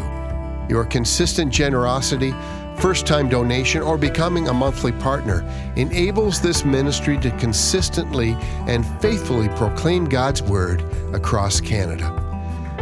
Your 0.68 0.84
consistent 0.86 1.52
generosity, 1.52 2.34
first 2.78 3.06
time 3.06 3.28
donation, 3.28 3.80
or 3.80 3.96
becoming 3.96 4.48
a 4.48 4.52
monthly 4.52 4.90
partner 4.90 5.48
enables 5.76 6.40
this 6.40 6.64
ministry 6.64 7.16
to 7.18 7.30
consistently 7.36 8.32
and 8.66 8.84
faithfully 9.00 9.48
proclaim 9.50 10.06
God's 10.06 10.42
Word 10.42 10.82
across 11.14 11.60
Canada. 11.60 12.29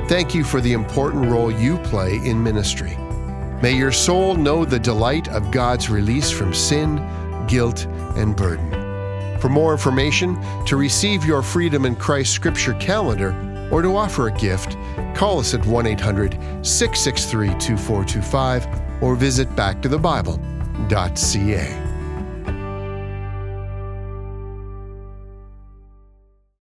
Thank 0.09 0.35
you 0.35 0.43
for 0.43 0.61
the 0.63 0.73
important 0.73 1.27
role 1.27 1.53
you 1.53 1.77
play 1.77 2.17
in 2.17 2.43
ministry. 2.43 2.97
May 3.61 3.77
your 3.77 3.93
soul 3.93 4.37
know 4.37 4.65
the 4.65 4.79
delight 4.79 5.29
of 5.29 5.51
God's 5.51 5.91
release 5.91 6.31
from 6.31 6.55
sin, 6.55 7.07
guilt, 7.47 7.85
and 8.17 8.35
burden. 8.35 8.71
For 9.39 9.51
more 9.51 9.73
information, 9.73 10.39
to 10.65 10.79
receive 10.79 11.27
your 11.27 11.43
Freedom 11.43 11.85
in 11.85 11.95
Christ 11.95 12.33
Scripture 12.33 12.73
calendar, 12.81 13.35
or 13.71 13.83
to 13.83 13.95
offer 13.95 14.29
a 14.29 14.33
gift, 14.33 14.79
call 15.15 15.41
us 15.41 15.53
at 15.53 15.67
1 15.67 15.87
800 15.87 16.33
663 16.65 17.49
2425 17.59 19.03
or 19.03 19.15
visit 19.15 19.47
backtothebible.ca. 19.51 21.88